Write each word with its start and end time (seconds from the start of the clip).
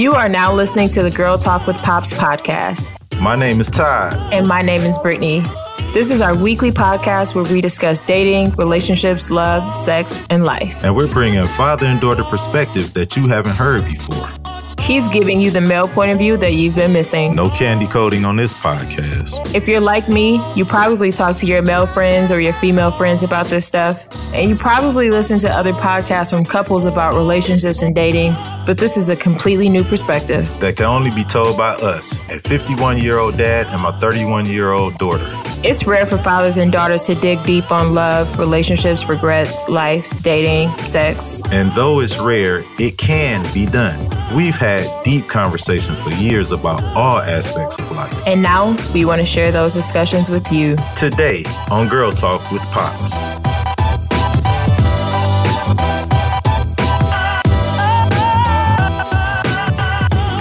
You 0.00 0.14
are 0.14 0.30
now 0.30 0.50
listening 0.50 0.88
to 0.94 1.02
the 1.02 1.10
Girl 1.10 1.36
Talk 1.36 1.66
with 1.66 1.76
Pops 1.82 2.10
podcast. 2.14 2.96
My 3.20 3.36
name 3.36 3.60
is 3.60 3.68
Todd. 3.68 4.14
And 4.32 4.48
my 4.48 4.62
name 4.62 4.80
is 4.80 4.96
Brittany. 4.96 5.42
This 5.92 6.10
is 6.10 6.22
our 6.22 6.34
weekly 6.34 6.72
podcast 6.72 7.34
where 7.34 7.44
we 7.44 7.60
discuss 7.60 8.00
dating, 8.00 8.52
relationships, 8.52 9.30
love, 9.30 9.76
sex, 9.76 10.24
and 10.30 10.42
life. 10.42 10.82
And 10.82 10.96
we're 10.96 11.06
bringing 11.06 11.40
a 11.40 11.46
father 11.46 11.84
and 11.84 12.00
daughter 12.00 12.24
perspective 12.24 12.94
that 12.94 13.14
you 13.14 13.28
haven't 13.28 13.56
heard 13.56 13.84
before. 13.84 14.39
He's 14.80 15.06
giving 15.08 15.40
you 15.40 15.50
the 15.50 15.60
male 15.60 15.86
point 15.86 16.10
of 16.10 16.18
view 16.18 16.36
that 16.38 16.54
you've 16.54 16.74
been 16.74 16.92
missing. 16.92 17.34
No 17.34 17.50
candy 17.50 17.86
coating 17.86 18.24
on 18.24 18.36
this 18.36 18.54
podcast. 18.54 19.54
If 19.54 19.68
you're 19.68 19.80
like 19.80 20.08
me, 20.08 20.42
you 20.56 20.64
probably 20.64 21.12
talk 21.12 21.36
to 21.36 21.46
your 21.46 21.60
male 21.62 21.86
friends 21.86 22.32
or 22.32 22.40
your 22.40 22.54
female 22.54 22.90
friends 22.90 23.22
about 23.22 23.46
this 23.46 23.66
stuff. 23.66 24.08
And 24.34 24.48
you 24.48 24.56
probably 24.56 25.10
listen 25.10 25.38
to 25.40 25.50
other 25.50 25.72
podcasts 25.72 26.30
from 26.30 26.44
couples 26.44 26.86
about 26.86 27.14
relationships 27.14 27.82
and 27.82 27.94
dating. 27.94 28.32
But 28.66 28.78
this 28.78 28.96
is 28.96 29.10
a 29.10 29.16
completely 29.16 29.68
new 29.68 29.84
perspective 29.84 30.48
that 30.60 30.76
can 30.76 30.86
only 30.86 31.10
be 31.10 31.24
told 31.24 31.56
by 31.58 31.74
us, 31.74 32.16
a 32.30 32.38
51 32.38 32.98
year 32.98 33.18
old 33.18 33.36
dad 33.36 33.66
and 33.66 33.82
my 33.82 33.92
31 33.98 34.46
year 34.46 34.72
old 34.72 34.96
daughter. 34.98 35.26
It's 35.62 35.86
rare 35.86 36.06
for 36.06 36.16
fathers 36.16 36.56
and 36.56 36.72
daughters 36.72 37.02
to 37.04 37.14
dig 37.16 37.42
deep 37.44 37.70
on 37.70 37.92
love, 37.92 38.38
relationships, 38.38 39.06
regrets, 39.08 39.68
life, 39.68 40.08
dating, 40.22 40.70
sex. 40.78 41.42
And 41.50 41.70
though 41.72 42.00
it's 42.00 42.18
rare, 42.18 42.64
it 42.78 42.96
can 42.96 43.44
be 43.52 43.66
done. 43.66 44.08
We've 44.34 44.56
had 44.56 44.69
deep 45.04 45.28
conversations 45.28 45.98
for 46.02 46.10
years 46.12 46.52
about 46.52 46.82
all 46.96 47.18
aspects 47.18 47.78
of 47.78 47.90
life. 47.92 48.26
And 48.26 48.42
now 48.42 48.76
we 48.94 49.04
want 49.04 49.20
to 49.20 49.26
share 49.26 49.50
those 49.52 49.74
discussions 49.74 50.28
with 50.30 50.50
you. 50.52 50.76
Today 50.96 51.44
on 51.70 51.88
Girl 51.88 52.12
Talk 52.12 52.50
with 52.52 52.62
Pops. 52.72 53.40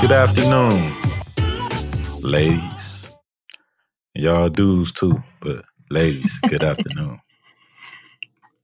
Good 0.02 0.11
afternoon, 0.11 0.91
ladies. 2.21 3.11
Y'all 4.16 4.49
dudes 4.49 4.91
too, 4.91 5.21
but 5.41 5.64
ladies, 5.91 6.39
good 6.49 6.64
afternoon. 6.71 7.19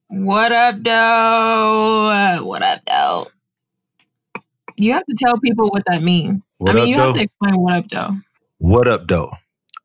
What 0.08 0.52
up, 0.52 0.76
though? 0.82 2.40
What 2.44 2.62
up, 2.62 2.82
though? 2.88 3.28
You 4.78 4.94
have 4.94 5.06
to 5.06 5.16
tell 5.18 5.40
people 5.40 5.70
what 5.70 5.84
that 5.88 6.04
means. 6.04 6.50
What 6.58 6.72
I 6.72 6.74
mean, 6.74 6.90
you 6.90 6.98
have 6.98 7.16
to 7.16 7.22
explain 7.22 7.58
what 7.58 7.76
up, 7.76 7.90
though. 7.90 8.18
What 8.58 8.88
up, 8.88 9.08
though? 9.08 9.32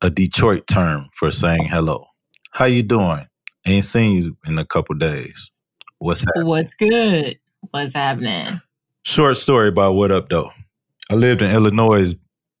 A 0.01 0.09
Detroit 0.09 0.67
term 0.67 1.09
for 1.13 1.31
saying 1.31 1.67
hello. 1.69 2.05
How 2.51 2.65
you 2.65 2.83
doing? 2.83 3.25
Ain't 3.65 3.85
seen 3.85 4.13
you 4.21 4.37
in 4.45 4.57
a 4.57 4.65
couple 4.65 4.95
days. 4.95 5.51
What's 5.99 6.21
happening? 6.21 6.47
What's 6.47 6.75
good? 6.75 7.39
What's 7.69 7.93
happening? 7.93 8.59
Short 9.03 9.37
story 9.37 9.69
about 9.69 9.93
what 9.93 10.11
up, 10.11 10.29
though. 10.29 10.51
I 11.09 11.15
lived 11.15 11.41
in 11.41 11.51
Illinois 11.51 12.15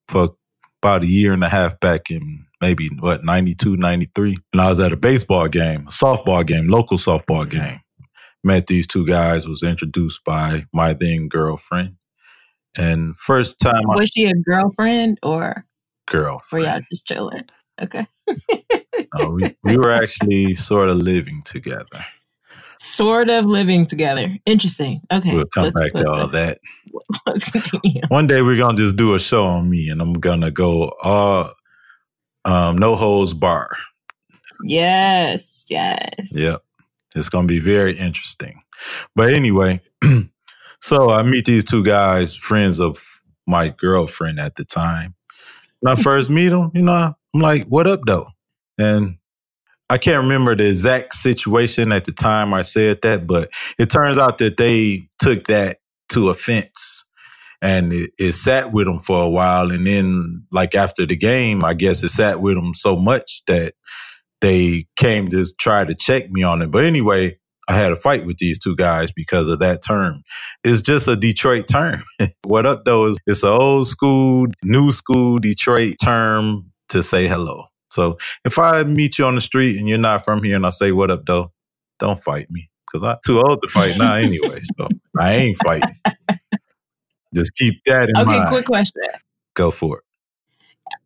for 0.07 0.35
about 0.81 1.03
a 1.03 1.07
year 1.07 1.33
and 1.33 1.43
a 1.43 1.49
half 1.49 1.79
back 1.79 2.09
in 2.09 2.45
maybe 2.59 2.89
what 2.99 3.23
92 3.23 3.77
93 3.77 4.37
and 4.53 4.61
i 4.61 4.69
was 4.69 4.79
at 4.79 4.91
a 4.91 4.97
baseball 4.97 5.47
game 5.47 5.81
a 5.87 5.91
softball 5.91 6.45
game 6.45 6.67
local 6.67 6.97
softball 6.97 7.47
game 7.47 7.79
met 8.43 8.67
these 8.67 8.87
two 8.87 9.05
guys 9.05 9.47
was 9.47 9.63
introduced 9.63 10.23
by 10.23 10.65
my 10.73 10.93
then 10.93 11.27
girlfriend 11.27 11.95
and 12.77 13.15
first 13.17 13.59
time 13.59 13.83
was 13.85 14.01
I, 14.01 14.05
she 14.05 14.25
a 14.25 14.33
girlfriend 14.33 15.19
or 15.23 15.65
girlfriend 16.07 16.65
or 16.65 16.69
y'all 16.69 16.81
just 16.91 17.05
chilling 17.05 17.43
okay 17.81 18.05
no, 19.17 19.29
we, 19.29 19.55
we 19.63 19.77
were 19.77 19.91
actually 19.91 20.55
sort 20.55 20.89
of 20.89 20.97
living 20.97 21.41
together 21.43 22.05
sort 22.81 23.29
of 23.29 23.45
living 23.45 23.85
together. 23.85 24.37
Interesting. 24.45 25.01
Okay. 25.11 25.35
We'll 25.35 25.45
come 25.45 25.71
back 25.71 25.93
to 25.93 26.07
all 26.07 26.21
uh, 26.21 26.27
that. 26.27 26.59
Let's 27.25 27.45
continue. 27.45 28.01
One 28.07 28.27
day 28.27 28.41
we're 28.41 28.57
gonna 28.57 28.77
just 28.77 28.95
do 28.95 29.13
a 29.13 29.19
show 29.19 29.45
on 29.45 29.69
me 29.69 29.89
and 29.89 30.01
I'm 30.01 30.13
gonna 30.13 30.51
go 30.51 30.93
all 31.01 31.53
um, 32.43 32.77
no 32.77 32.95
holds 32.95 33.33
bar. 33.33 33.77
Yes, 34.63 35.65
yes. 35.69 36.31
Yep. 36.31 36.63
It's 37.15 37.29
to 37.29 37.43
be 37.43 37.59
very 37.59 37.95
interesting. 37.97 38.61
But 39.15 39.33
anyway, 39.33 39.81
so 40.81 41.09
I 41.09 41.23
meet 41.23 41.45
these 41.45 41.65
two 41.65 41.83
guys, 41.83 42.35
friends 42.35 42.79
of 42.79 43.21
my 43.47 43.69
girlfriend 43.69 44.39
at 44.39 44.55
the 44.55 44.65
time. 44.65 45.15
When 45.79 45.97
I 45.97 46.01
first 46.01 46.29
meet 46.29 46.49
them, 46.49 46.71
you 46.73 46.83
know, 46.83 47.13
I'm 47.33 47.39
like, 47.39 47.65
what 47.65 47.87
up, 47.87 48.01
though? 48.05 48.27
And 48.77 49.17
I 49.89 49.97
can't 49.97 50.23
remember 50.23 50.55
the 50.55 50.67
exact 50.67 51.13
situation 51.13 51.91
at 51.91 52.05
the 52.05 52.11
time 52.11 52.53
I 52.53 52.61
said 52.61 53.01
that, 53.01 53.27
but 53.27 53.51
it 53.77 53.89
turns 53.89 54.17
out 54.17 54.37
that 54.37 54.57
they 54.57 55.09
took 55.19 55.47
that 55.47 55.79
to 56.09 56.29
offense 56.29 57.05
and 57.61 57.91
it, 57.91 58.11
it, 58.17 58.31
sat 58.31 58.71
with 58.71 58.87
them 58.87 58.99
for 58.99 59.21
a 59.21 59.29
while. 59.29 59.71
And 59.71 59.85
then, 59.85 60.45
like 60.51 60.75
after 60.75 61.05
the 61.05 61.15
game, 61.15 61.63
I 61.63 61.73
guess 61.73 62.03
it 62.03 62.09
sat 62.09 62.41
with 62.41 62.55
them 62.55 62.73
so 62.73 62.95
much 62.95 63.43
that 63.47 63.73
they 64.39 64.87
came 64.95 65.29
to 65.29 65.45
try 65.59 65.85
to 65.85 65.93
check 65.93 66.31
me 66.31 66.41
on 66.41 66.61
it. 66.61 66.71
But 66.71 66.85
anyway, 66.85 67.37
I 67.71 67.75
had 67.75 67.93
a 67.93 67.95
fight 67.95 68.25
with 68.25 68.37
these 68.37 68.59
two 68.59 68.75
guys 68.75 69.13
because 69.13 69.47
of 69.47 69.59
that 69.59 69.81
term. 69.81 70.23
It's 70.65 70.81
just 70.81 71.07
a 71.07 71.15
Detroit 71.15 71.69
term. 71.69 72.03
what 72.43 72.65
up 72.65 72.83
though 72.83 73.05
is 73.05 73.17
it's 73.25 73.43
an 73.43 73.49
old 73.49 73.87
school, 73.87 74.47
new 74.61 74.91
school 74.91 75.39
Detroit 75.39 75.95
term 76.03 76.69
to 76.89 77.01
say 77.01 77.29
hello. 77.29 77.65
So 77.89 78.17
if 78.43 78.59
I 78.59 78.83
meet 78.83 79.17
you 79.17 79.25
on 79.25 79.35
the 79.35 79.41
street 79.41 79.79
and 79.79 79.87
you're 79.87 79.97
not 79.97 80.25
from 80.25 80.43
here 80.43 80.57
and 80.57 80.65
I 80.65 80.69
say 80.71 80.91
what 80.91 81.11
up 81.11 81.25
though, 81.25 81.53
don't 81.97 82.21
fight 82.21 82.51
me 82.51 82.69
because 82.91 83.07
I'm 83.07 83.17
too 83.25 83.39
old 83.39 83.61
to 83.61 83.69
fight 83.69 83.97
now 83.97 84.15
anyway. 84.15 84.59
So 84.77 84.89
I 85.17 85.35
ain't 85.35 85.57
fighting. 85.63 85.97
Just 87.33 87.55
keep 87.55 87.81
that 87.85 88.09
in 88.09 88.17
okay, 88.17 88.25
mind. 88.25 88.41
Okay, 88.41 88.49
quick 88.49 88.65
question. 88.65 89.03
Go 89.53 89.71
for 89.71 89.99
it. 89.99 90.03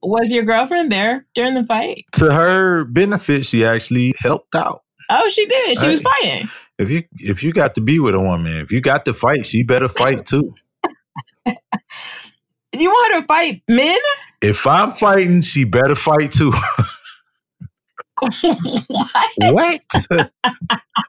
Was 0.01 0.31
your 0.31 0.43
girlfriend 0.43 0.91
there 0.91 1.27
during 1.35 1.53
the 1.53 1.63
fight? 1.63 2.05
To 2.13 2.33
her 2.33 2.85
benefit, 2.85 3.45
she 3.45 3.63
actually 3.63 4.15
helped 4.17 4.55
out. 4.55 4.81
Oh, 5.09 5.29
she 5.29 5.45
did. 5.45 5.77
She 5.77 5.85
hey, 5.85 5.91
was 5.91 6.01
fighting. 6.01 6.49
If 6.77 6.89
you 6.89 7.03
if 7.19 7.43
you 7.43 7.53
got 7.53 7.75
to 7.75 7.81
be 7.81 7.99
with 7.99 8.15
a 8.15 8.19
woman, 8.19 8.57
if 8.57 8.71
you 8.71 8.81
got 8.81 9.05
to 9.05 9.13
fight, 9.13 9.45
she 9.45 9.63
better 9.63 9.87
fight 9.87 10.25
too. 10.25 10.53
you 11.45 12.89
want 12.89 13.13
her 13.13 13.21
to 13.21 13.27
fight 13.27 13.61
men? 13.67 13.99
If 14.41 14.67
I'm 14.67 14.91
fighting, 14.91 15.41
she 15.41 15.63
better 15.63 15.95
fight 15.95 16.31
too. 16.31 16.51
what? 18.41 19.29
What? 19.37 19.81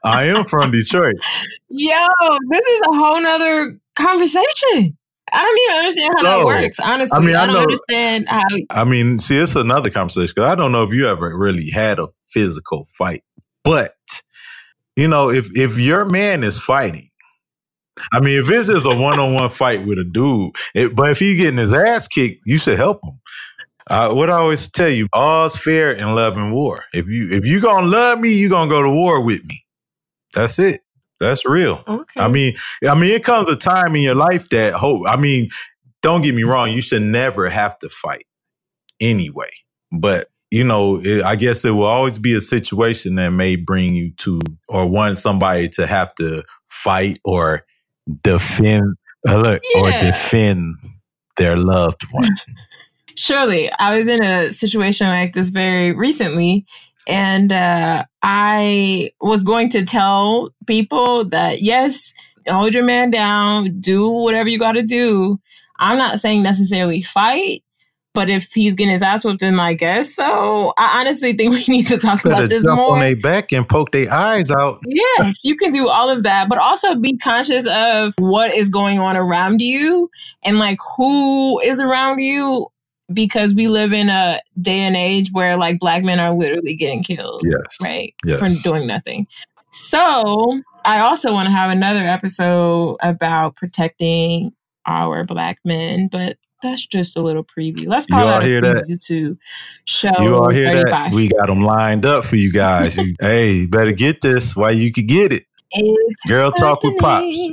I 0.03 0.25
am 0.25 0.45
from 0.45 0.71
Detroit. 0.71 1.15
Yo, 1.69 2.07
this 2.49 2.67
is 2.67 2.81
a 2.89 2.95
whole 2.95 3.21
nother 3.21 3.79
conversation. 3.95 4.97
I 5.33 5.43
don't 5.43 5.59
even 5.59 5.79
understand 5.79 6.13
how 6.17 6.23
so, 6.23 6.37
that 6.37 6.45
works. 6.45 6.79
Honestly, 6.79 7.17
I, 7.17 7.19
mean, 7.19 7.35
I, 7.35 7.43
I 7.43 7.45
don't 7.45 7.55
know, 7.55 7.61
understand 7.61 8.29
how. 8.29 8.43
I 8.69 8.83
mean, 8.85 9.19
see, 9.19 9.37
it's 9.37 9.55
another 9.55 9.89
conversation 9.89 10.33
because 10.35 10.49
I 10.49 10.55
don't 10.55 10.71
know 10.71 10.83
if 10.83 10.93
you 10.93 11.07
ever 11.07 11.37
really 11.37 11.69
had 11.69 11.99
a 11.99 12.07
physical 12.27 12.85
fight, 12.93 13.23
but 13.67 13.95
you 14.95 15.07
know, 15.07 15.29
if 15.29 15.55
if 15.55 15.77
your 15.77 16.05
man 16.05 16.43
is 16.43 16.59
fighting, 16.59 17.09
I 18.13 18.21
mean, 18.21 18.39
if 18.39 18.49
it's 18.49 18.67
just 18.67 18.85
a 18.85 18.95
one 18.95 19.19
on 19.19 19.33
one 19.33 19.49
fight 19.49 19.85
with 19.85 19.99
a 19.99 20.05
dude, 20.05 20.53
it, 20.73 20.95
but 20.95 21.09
if 21.09 21.19
he's 21.19 21.37
getting 21.37 21.57
his 21.57 21.73
ass 21.73 22.07
kicked, 22.07 22.41
you 22.45 22.57
should 22.57 22.77
help 22.77 23.03
him. 23.03 23.19
Uh, 23.89 24.13
what 24.13 24.29
I 24.29 24.33
always 24.33 24.69
tell 24.69 24.89
you, 24.89 25.07
all's 25.13 25.57
fair 25.57 25.91
in 25.91 26.15
love 26.15 26.37
and 26.37 26.53
war. 26.53 26.85
If 26.93 27.07
you 27.07 27.29
if 27.31 27.45
you 27.45 27.59
gonna 27.59 27.87
love 27.87 28.19
me, 28.19 28.33
you 28.33 28.49
gonna 28.49 28.69
go 28.69 28.81
to 28.81 28.89
war 28.89 29.21
with 29.21 29.43
me. 29.45 29.65
That's 30.33 30.59
it. 30.59 30.81
That's 31.19 31.45
real. 31.45 31.83
Okay. 31.87 32.23
I 32.23 32.27
mean, 32.29 32.53
I 32.87 32.95
mean, 32.95 33.13
it 33.13 33.23
comes 33.23 33.49
a 33.49 33.55
time 33.55 33.95
in 33.95 34.01
your 34.01 34.15
life 34.15 34.49
that 34.49 34.73
hope. 34.73 35.03
I 35.07 35.17
mean, 35.17 35.49
don't 36.01 36.21
get 36.21 36.35
me 36.35 36.43
wrong. 36.43 36.71
You 36.71 36.81
should 36.81 37.01
never 37.01 37.49
have 37.49 37.77
to 37.79 37.89
fight 37.89 38.25
anyway. 39.01 39.49
But 39.91 40.29
you 40.51 40.63
know, 40.63 40.99
it, 41.03 41.23
I 41.23 41.35
guess 41.35 41.65
it 41.65 41.71
will 41.71 41.85
always 41.85 42.19
be 42.19 42.33
a 42.33 42.41
situation 42.41 43.15
that 43.15 43.29
may 43.29 43.55
bring 43.55 43.95
you 43.95 44.11
to 44.19 44.39
or 44.69 44.89
want 44.89 45.17
somebody 45.17 45.67
to 45.69 45.85
have 45.85 46.13
to 46.15 46.43
fight 46.69 47.19
or 47.25 47.65
defend, 48.23 48.95
uh, 49.27 49.37
look, 49.37 49.61
yeah. 49.75 49.81
or 49.81 49.91
defend 50.01 50.75
their 51.37 51.57
loved 51.57 52.03
one. 52.11 52.35
Surely, 53.15 53.71
I 53.79 53.97
was 53.97 54.07
in 54.07 54.23
a 54.23 54.51
situation 54.51 55.07
like 55.07 55.33
this 55.33 55.49
very 55.49 55.91
recently, 55.91 56.65
and 57.07 57.51
uh, 57.51 58.05
I 58.21 59.11
was 59.19 59.43
going 59.43 59.69
to 59.71 59.83
tell 59.83 60.49
people 60.67 61.25
that, 61.25 61.61
yes, 61.61 62.13
hold 62.47 62.73
your 62.73 62.83
man 62.83 63.09
down, 63.09 63.79
do 63.81 64.07
whatever 64.07 64.49
you 64.49 64.59
got 64.59 64.73
to 64.73 64.83
do. 64.83 65.39
I'm 65.79 65.97
not 65.97 66.19
saying 66.19 66.43
necessarily 66.43 67.01
fight, 67.01 67.63
but 68.17 68.31
if 68.31 68.51
he's 68.51 68.73
getting 68.73 68.93
his 68.93 69.03
ass 69.03 69.23
whooped, 69.23 69.41
then 69.41 69.59
I 69.59 69.75
guess 69.75 70.07
eh, 70.07 70.23
so. 70.23 70.73
I 70.75 71.01
honestly 71.01 71.33
think 71.33 71.51
we 71.67 71.71
need 71.71 71.85
to 71.85 71.99
talk 71.99 72.25
about 72.25 72.49
this 72.49 72.63
jump 72.63 72.79
more. 72.79 72.93
on 72.93 72.99
their 72.99 73.15
back 73.15 73.51
and 73.51 73.69
poke 73.69 73.91
their 73.91 74.11
eyes 74.11 74.49
out. 74.49 74.81
Yes, 74.87 75.45
you 75.45 75.55
can 75.55 75.69
do 75.69 75.87
all 75.87 76.09
of 76.09 76.23
that, 76.23 76.49
but 76.49 76.57
also 76.57 76.95
be 76.95 77.15
conscious 77.17 77.67
of 77.67 78.15
what 78.17 78.55
is 78.55 78.69
going 78.69 78.97
on 78.97 79.15
around 79.15 79.61
you 79.61 80.09
and 80.43 80.57
like 80.57 80.79
who 80.95 81.59
is 81.59 81.79
around 81.79 82.17
you 82.17 82.65
because 83.13 83.53
we 83.53 83.67
live 83.67 83.93
in 83.93 84.09
a 84.09 84.41
day 84.59 84.79
and 84.79 84.95
age 84.95 85.29
where 85.31 85.55
like 85.55 85.77
black 85.77 86.03
men 86.03 86.19
are 86.19 86.33
literally 86.33 86.75
getting 86.75 87.03
killed. 87.03 87.43
Yes. 87.43 87.77
Right. 87.83 88.15
Yes. 88.25 88.39
For 88.39 88.63
doing 88.63 88.87
nothing. 88.87 89.27
So 89.71 90.59
I 90.85 91.01
also 91.01 91.33
want 91.33 91.45
to 91.45 91.51
have 91.51 91.69
another 91.69 92.07
episode 92.07 92.97
about 92.99 93.57
protecting 93.57 94.53
our 94.87 95.23
black 95.23 95.59
men, 95.63 96.09
but 96.11 96.37
that's 96.61 96.85
just 96.87 97.15
a 97.17 97.21
little 97.21 97.43
preview. 97.43 97.87
Let's 97.87 98.07
You 98.09 98.15
call 98.15 98.25
all 98.25 98.31
that 98.31 98.43
a 98.43 98.45
hear 98.45 98.61
that? 98.61 99.01
to 99.07 99.37
show 99.85 100.11
You 100.19 100.35
all 100.35 100.49
hear 100.51 100.71
35. 100.73 100.89
that? 101.11 101.13
We 101.15 101.29
got 101.29 101.47
them 101.47 101.59
lined 101.59 102.05
up 102.05 102.25
for 102.25 102.35
you 102.35 102.51
guys. 102.51 102.97
You, 102.97 103.15
hey, 103.21 103.65
better 103.65 103.91
get 103.91 104.21
this 104.21 104.55
while 104.55 104.73
you 104.73 104.91
can 104.91 105.05
get 105.07 105.31
it. 105.33 105.45
It's 105.71 106.21
Girl 106.27 106.51
Talk 106.51 106.81
with 106.83 106.97
Pops 106.97 107.49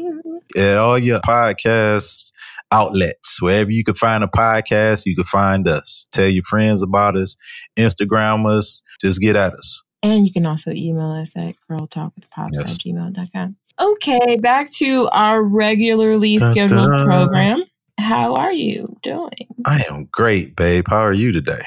at 0.56 0.76
all 0.78 0.98
your 0.98 1.20
podcast 1.20 2.32
outlets. 2.70 3.42
Wherever 3.42 3.70
you 3.70 3.84
can 3.84 3.94
find 3.94 4.22
a 4.24 4.28
podcast, 4.28 5.02
you 5.06 5.14
can 5.16 5.24
find 5.24 5.66
us. 5.68 6.06
Tell 6.12 6.28
your 6.28 6.44
friends 6.44 6.82
about 6.82 7.16
us, 7.16 7.36
Instagram 7.76 8.48
us, 8.48 8.82
just 9.00 9.20
get 9.20 9.36
at 9.36 9.52
us. 9.54 9.82
And 10.02 10.26
you 10.26 10.32
can 10.32 10.46
also 10.46 10.70
email 10.70 11.10
us 11.12 11.32
at 11.36 11.54
girltalkwithpops 11.70 12.50
Yes. 12.52 12.74
at 12.74 12.80
gmail.com. 12.80 13.56
Okay, 13.80 14.36
back 14.36 14.70
to 14.74 15.08
our 15.10 15.42
regularly 15.42 16.38
scheduled 16.38 16.90
program. 17.04 17.64
How 17.98 18.34
are 18.34 18.52
you 18.52 18.96
doing? 19.02 19.48
I 19.64 19.84
am 19.90 20.08
great, 20.10 20.56
babe. 20.56 20.86
How 20.88 21.00
are 21.00 21.12
you 21.12 21.32
today? 21.32 21.64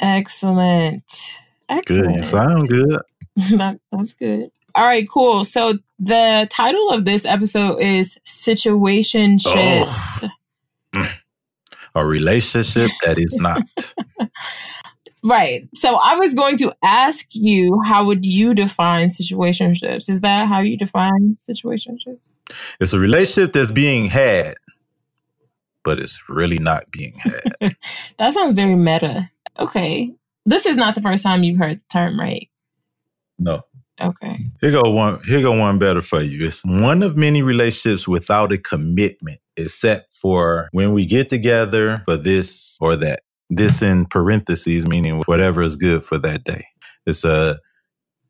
Excellent. 0.00 1.04
Good. 1.68 1.78
Excellent. 1.78 2.16
You 2.16 2.22
sound 2.22 2.68
good. 2.68 3.00
that, 3.52 3.80
that's 3.92 4.12
good. 4.12 4.50
All 4.74 4.84
right, 4.84 5.08
cool. 5.08 5.44
So 5.44 5.78
the 5.98 6.48
title 6.50 6.90
of 6.90 7.04
this 7.04 7.24
episode 7.24 7.80
is 7.80 8.18
"Situation 8.24 9.38
Situationships. 9.38 10.24
Oh. 10.24 10.28
Mm. 10.94 11.12
A 11.94 12.06
relationship 12.06 12.90
that 13.04 13.18
is 13.18 13.36
not. 13.36 13.62
Right. 15.22 15.68
So 15.74 15.96
I 15.96 16.16
was 16.16 16.34
going 16.34 16.56
to 16.58 16.74
ask 16.82 17.26
you, 17.32 17.82
how 17.84 18.04
would 18.04 18.24
you 18.24 18.54
define 18.54 19.08
situationships? 19.08 20.08
Is 20.08 20.22
that 20.22 20.48
how 20.48 20.60
you 20.60 20.78
define 20.78 21.36
situationships? 21.46 22.34
It's 22.80 22.92
a 22.92 22.98
relationship 22.98 23.52
that's 23.52 23.70
being 23.70 24.06
had, 24.06 24.54
but 25.84 25.98
it's 25.98 26.20
really 26.28 26.58
not 26.58 26.90
being 26.90 27.14
had. 27.18 27.76
That 28.18 28.34
sounds 28.34 28.54
very 28.54 28.76
meta. 28.76 29.30
Okay. 29.58 30.12
This 30.46 30.66
is 30.66 30.76
not 30.76 30.94
the 30.94 31.02
first 31.02 31.22
time 31.22 31.44
you've 31.44 31.58
heard 31.58 31.80
the 31.80 31.84
term, 31.92 32.18
right? 32.20 32.48
no. 33.38 33.62
Okay. 34.00 34.38
Here 34.60 34.70
go 34.70 34.90
one. 34.92 35.22
Here 35.24 35.42
go 35.42 35.58
one 35.58 35.78
better 35.78 36.02
for 36.02 36.22
you. 36.22 36.46
It's 36.46 36.64
one 36.64 37.02
of 37.02 37.16
many 37.16 37.42
relationships 37.42 38.08
without 38.08 38.52
a 38.52 38.58
commitment, 38.58 39.40
except 39.56 40.14
for 40.14 40.68
when 40.72 40.92
we 40.94 41.06
get 41.06 41.28
together 41.30 42.02
for 42.06 42.16
this 42.16 42.78
or 42.80 42.96
that. 42.96 43.20
This 43.50 43.82
in 43.82 44.06
parentheses, 44.06 44.86
meaning 44.86 45.22
whatever 45.26 45.62
is 45.62 45.76
good 45.76 46.04
for 46.04 46.18
that 46.18 46.44
day. 46.44 46.64
It's 47.06 47.24
a 47.24 47.58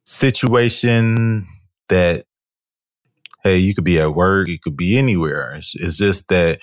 situation 0.04 1.46
that, 1.88 2.24
hey, 3.44 3.58
you 3.58 3.74
could 3.74 3.84
be 3.84 4.00
at 4.00 4.14
work, 4.14 4.48
you 4.48 4.58
could 4.58 4.76
be 4.76 4.98
anywhere. 4.98 5.54
It's, 5.56 5.74
it's 5.76 5.98
just 5.98 6.28
that 6.28 6.60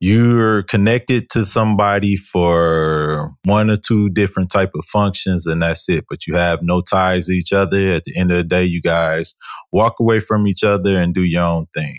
you're 0.00 0.62
connected 0.64 1.28
to 1.30 1.44
somebody 1.44 2.14
for 2.16 3.32
one 3.44 3.68
or 3.68 3.76
two 3.76 4.08
different 4.10 4.50
type 4.50 4.70
of 4.76 4.84
functions 4.84 5.44
and 5.46 5.62
that's 5.62 5.88
it 5.88 6.04
but 6.08 6.26
you 6.26 6.36
have 6.36 6.62
no 6.62 6.80
ties 6.80 7.26
to 7.26 7.32
each 7.32 7.52
other. 7.52 7.92
At 7.92 8.04
the 8.04 8.16
end 8.16 8.30
of 8.30 8.38
the 8.38 8.44
day 8.44 8.64
you 8.64 8.80
guys 8.80 9.34
walk 9.72 9.96
away 9.98 10.20
from 10.20 10.46
each 10.46 10.62
other 10.62 10.98
and 11.00 11.14
do 11.14 11.22
your 11.22 11.44
own 11.44 11.66
thing. 11.74 11.98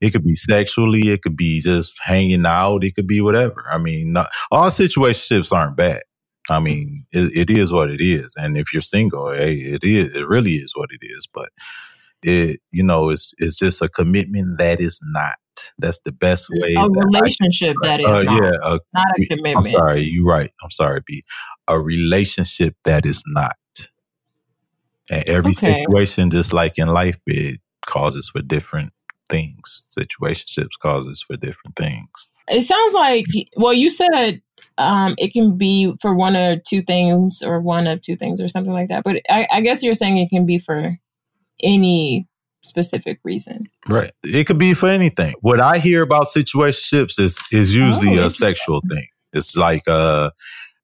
It 0.00 0.10
could 0.10 0.24
be 0.24 0.34
sexually 0.34 1.08
it 1.08 1.22
could 1.22 1.36
be 1.36 1.60
just 1.60 1.96
hanging 2.00 2.46
out 2.46 2.84
it 2.84 2.94
could 2.94 3.08
be 3.08 3.20
whatever. 3.20 3.64
I 3.70 3.78
mean 3.78 4.12
not, 4.12 4.30
all 4.52 4.68
situationships 4.68 5.52
aren't 5.52 5.76
bad. 5.76 6.02
I 6.48 6.60
mean 6.60 7.06
it, 7.12 7.48
it 7.48 7.50
is 7.50 7.72
what 7.72 7.90
it 7.90 8.00
is. 8.00 8.34
And 8.36 8.56
if 8.56 8.72
you're 8.72 8.82
single 8.82 9.32
hey, 9.32 9.54
it 9.54 9.82
is 9.82 10.14
it 10.14 10.28
really 10.28 10.52
is 10.52 10.72
what 10.76 10.90
it 10.92 11.04
is. 11.04 11.28
But 11.32 11.48
it 12.22 12.60
you 12.70 12.84
know 12.84 13.08
it's 13.08 13.34
it's 13.38 13.56
just 13.56 13.82
a 13.82 13.88
commitment 13.88 14.58
that 14.58 14.78
is 14.80 15.00
not 15.02 15.34
that's 15.78 16.00
the 16.04 16.12
best 16.12 16.48
way 16.50 16.74
A 16.76 16.88
that 16.88 17.10
I 17.14 17.20
relationship 17.20 17.76
that 17.82 18.00
is 18.00 18.06
uh, 18.06 18.22
not, 18.22 18.42
yeah, 18.42 18.50
a, 18.62 18.80
not 18.94 19.06
a 19.18 19.56
I'm 19.56 19.66
sorry, 19.66 20.02
you're 20.02 20.26
right. 20.26 20.50
I'm 20.62 20.70
sorry, 20.70 21.00
B. 21.06 21.22
A 21.68 21.80
relationship 21.80 22.74
that 22.84 23.06
is 23.06 23.22
not. 23.26 23.56
And 25.10 25.28
every 25.28 25.52
Okay. 25.52 25.84
situation, 25.84 26.30
just 26.30 26.52
like 26.52 26.78
in 26.78 26.88
life, 26.88 27.18
it 27.26 27.60
causes 27.86 28.28
for 28.28 28.42
different 28.42 28.92
things. 29.28 29.84
Situationships 29.96 30.78
causes 30.80 31.22
for 31.22 31.36
different 31.36 31.76
things. 31.76 32.08
It 32.48 32.62
sounds 32.62 32.94
like, 32.94 33.26
well, 33.56 33.72
you 33.72 33.90
said 33.90 34.40
um, 34.78 35.14
it 35.18 35.32
can 35.32 35.56
be 35.56 35.92
for 36.00 36.14
one 36.14 36.36
or 36.36 36.56
two 36.66 36.82
things 36.82 37.42
or 37.44 37.60
one 37.60 37.86
of 37.86 38.00
two 38.00 38.16
things 38.16 38.40
or 38.40 38.48
something 38.48 38.72
like 38.72 38.88
that. 38.88 39.04
But 39.04 39.22
I, 39.28 39.46
I 39.50 39.60
guess 39.60 39.82
you're 39.82 39.94
saying 39.94 40.18
it 40.18 40.30
can 40.30 40.46
be 40.46 40.58
for 40.58 40.96
any 41.62 42.26
specific 42.62 43.18
reason. 43.24 43.66
Right. 43.88 44.12
It 44.22 44.46
could 44.46 44.58
be 44.58 44.74
for 44.74 44.88
anything. 44.88 45.34
What 45.40 45.60
I 45.60 45.78
hear 45.78 46.02
about 46.02 46.26
situationships 46.26 47.18
is 47.18 47.42
is 47.52 47.74
usually 47.74 48.18
Oh, 48.18 48.26
a 48.26 48.30
sexual 48.30 48.82
thing. 48.88 49.06
It's 49.32 49.56
like 49.56 49.86
uh 49.88 50.30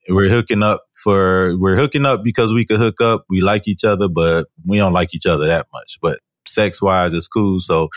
we're 0.08 0.31
hooking 0.31 0.62
up 0.62 0.84
for 0.94 1.56
we're 1.58 1.76
hooking 1.76 2.06
up 2.06 2.23
because 2.23 2.52
we 2.52 2.64
could 2.64 2.78
hook 2.78 3.00
up. 3.00 3.25
We 3.28 3.40
like 3.40 3.67
each 3.69 3.84
other, 3.84 4.08
but 4.08 4.46
we 4.64 4.78
don't 4.78 4.93
like 4.93 5.14
each 5.14 5.26
other 5.26 5.46
that 5.46 5.67
much. 5.73 5.99
But 6.00 6.20
sex 6.46 6.81
wise, 6.81 7.12
it's 7.12 7.28
cool. 7.28 7.61
So 7.61 7.88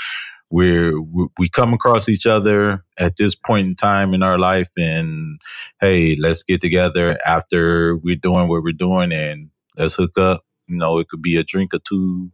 we're 0.49 0.99
we 0.99 1.27
we 1.37 1.49
come 1.49 1.73
across 1.73 2.09
each 2.09 2.25
other 2.25 2.83
at 2.97 3.17
this 3.17 3.35
point 3.35 3.67
in 3.67 3.75
time 3.75 4.13
in 4.15 4.23
our 4.23 4.39
life, 4.39 4.71
and 4.77 5.39
hey, 5.79 6.15
let's 6.15 6.41
get 6.43 6.59
together 6.61 7.17
after 7.25 7.95
we're 7.97 8.15
doing 8.15 8.47
what 8.47 8.63
we're 8.63 8.73
doing, 8.73 9.11
and 9.11 9.51
let's 9.77 9.95
hook 9.95 10.17
up. 10.17 10.43
You 10.67 10.77
know, 10.77 10.97
it 10.99 11.07
could 11.07 11.21
be 11.21 11.37
a 11.37 11.43
drink 11.43 11.73
or 11.73 11.79
two. 11.87 12.31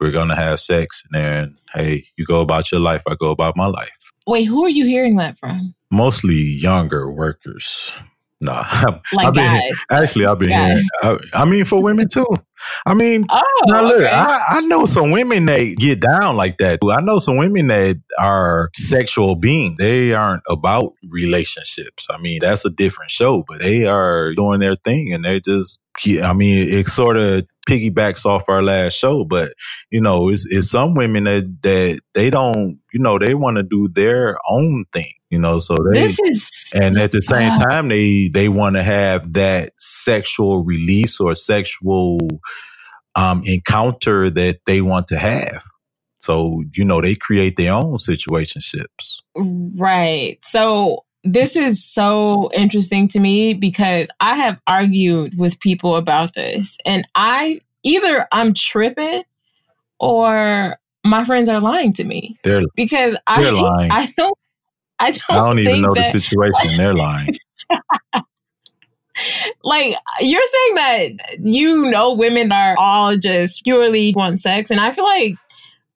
We're 0.00 0.12
gonna 0.12 0.36
have 0.36 0.60
sex, 0.60 1.02
and 1.10 1.20
then 1.22 1.58
hey, 1.74 2.04
you 2.16 2.24
go 2.24 2.40
about 2.40 2.70
your 2.72 2.80
life. 2.80 3.02
I 3.08 3.14
go 3.18 3.30
about 3.30 3.56
my 3.56 3.66
life. 3.66 3.90
Wait, 4.26 4.44
who 4.44 4.64
are 4.64 4.68
you 4.68 4.84
hearing 4.86 5.16
that 5.16 5.38
from? 5.38 5.74
Mostly 5.90 6.34
younger 6.36 7.10
workers. 7.12 7.92
Nah, 8.40 8.62
Like 9.12 9.26
I've 9.28 9.34
been, 9.34 9.44
guys. 9.60 9.84
Actually, 9.90 10.26
I've 10.26 10.38
been 10.38 10.50
Guys. 10.50 10.80
hearing. 11.02 11.18
I, 11.34 11.42
I 11.42 11.44
mean, 11.44 11.64
for 11.64 11.82
women 11.82 12.06
too. 12.08 12.26
I 12.86 12.94
mean, 12.94 13.26
Oh, 13.30 13.42
now 13.66 13.82
look, 13.82 14.02
okay. 14.02 14.08
I, 14.14 14.40
I 14.50 14.60
know 14.62 14.84
some 14.84 15.10
women 15.10 15.46
that 15.46 15.74
get 15.78 15.98
down 16.00 16.36
like 16.36 16.58
that. 16.58 16.78
I 16.88 17.00
know 17.00 17.18
some 17.18 17.36
women 17.36 17.66
that 17.66 17.96
are 18.16 18.70
sexual 18.76 19.34
beings. 19.34 19.78
They 19.78 20.12
aren't 20.12 20.44
about 20.48 20.92
relationships. 21.08 22.06
I 22.10 22.18
mean, 22.18 22.38
that's 22.40 22.64
a 22.64 22.70
different 22.70 23.10
show, 23.10 23.44
but 23.48 23.60
they 23.60 23.86
are 23.86 24.32
doing 24.34 24.60
their 24.60 24.76
thing 24.76 25.12
and 25.12 25.24
they're 25.24 25.40
just, 25.40 25.80
I 26.22 26.32
mean, 26.32 26.68
it 26.68 26.86
sort 26.86 27.16
of 27.16 27.44
piggybacks 27.68 28.26
off 28.26 28.44
our 28.48 28.62
last 28.62 28.94
show, 28.94 29.24
but 29.24 29.52
you 29.90 30.00
know, 30.02 30.30
it's, 30.30 30.46
it's 30.50 30.70
some 30.70 30.94
women 30.94 31.24
that, 31.26 31.58
that 31.62 32.00
they 32.14 32.30
don't, 32.30 32.80
you 32.92 33.00
know, 33.00 33.18
they 33.18 33.34
want 33.34 33.58
to 33.58 33.64
do 33.64 33.88
their 33.88 34.38
own 34.50 34.86
thing, 34.92 35.12
you 35.30 35.40
know, 35.40 35.60
so 35.60 35.76
they, 35.94 36.00
this 36.00 36.18
is 36.20 36.74
and 36.74 36.98
at 36.98 37.12
the 37.12 37.22
same 37.22 37.52
Wow. 37.52 37.54
time 37.54 37.88
they 37.88 38.28
they 38.28 38.48
want 38.48 38.76
to 38.76 38.84
have 38.84 39.34
that 39.34 39.72
sexual 39.78 40.64
release 40.64 41.20
or 41.20 41.34
sexual 41.34 42.40
um 43.16 43.42
encounter 43.44 44.30
that 44.30 44.60
they 44.66 44.82
want 44.82 45.08
to 45.08 45.18
have 45.18 45.62
so 46.18 46.62
you 46.74 46.84
know 46.84 47.00
they 47.02 47.16
create 47.16 47.56
their 47.56 47.72
own 47.74 47.96
situationships 47.96 49.22
Right. 49.36 50.38
So 50.44 51.04
this 51.32 51.56
is 51.56 51.84
so 51.84 52.50
interesting 52.54 53.08
to 53.08 53.20
me 53.20 53.54
because 53.54 54.08
I 54.20 54.36
have 54.36 54.58
argued 54.66 55.36
with 55.36 55.60
people 55.60 55.96
about 55.96 56.34
this 56.34 56.78
and 56.86 57.06
I 57.14 57.60
either 57.82 58.26
I'm 58.32 58.54
tripping 58.54 59.22
or 60.00 60.74
my 61.04 61.24
friends 61.24 61.48
are 61.48 61.60
lying 61.60 61.92
to 61.94 62.04
me 62.04 62.38
they're 62.42 62.62
because 62.74 63.16
I 63.26 63.42
They're 63.42 63.52
lying. 63.52 63.90
I 63.90 64.12
don't 64.16 64.38
I 65.00 65.12
don't, 65.12 65.30
i 65.30 65.34
don't 65.34 65.58
even 65.60 65.82
know 65.82 65.94
the 65.94 66.08
situation 66.08 66.76
they're 66.76 66.94
lying 66.94 67.36
like 69.62 69.94
you're 70.20 70.42
saying 70.44 70.74
that 70.74 71.38
you 71.40 71.90
know 71.90 72.14
women 72.14 72.50
are 72.52 72.76
all 72.78 73.16
just 73.16 73.62
purely 73.64 74.12
want 74.16 74.40
sex 74.40 74.70
and 74.70 74.80
I 74.80 74.92
feel 74.92 75.04
like 75.04 75.34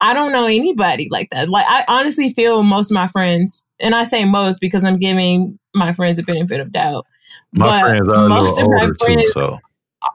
I 0.03 0.15
don't 0.15 0.33
know 0.33 0.47
anybody 0.47 1.09
like 1.12 1.31
that. 1.31 1.49
Like 1.49 1.65
I 1.69 1.85
honestly 1.87 2.31
feel 2.31 2.65
most 2.65 2.91
of 2.91 2.95
my 2.97 3.07
friends, 3.07 3.65
and 3.83 3.95
I 3.95 4.05
say 4.05 4.25
most 4.25 4.61
because 4.61 4.85
I'm 4.85 4.97
giving 4.97 5.59
my 5.75 5.93
friends 5.93 6.19
a 6.19 6.23
benefit 6.23 6.61
of 6.61 6.73
doubt. 6.73 7.07
my 7.53 7.67
but 7.67 7.81
friends 7.81 8.09
are 8.09 8.29
most 8.29 8.59
of 8.59 8.69
my 8.69 8.83
older 8.83 8.95
too 8.95 9.27
so 9.29 9.59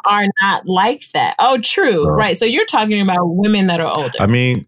are 0.06 0.26
not 0.42 0.66
like 0.66 1.04
that. 1.14 1.36
Oh, 1.40 1.60
true. 1.60 2.08
Oh. 2.08 2.12
Right. 2.12 2.36
So 2.36 2.46
you're 2.46 2.66
talking 2.66 3.02
about 3.02 3.24
women 3.24 3.68
that 3.68 3.80
are 3.80 3.88
older. 3.88 4.18
i 4.20 4.26
mean 4.26 4.66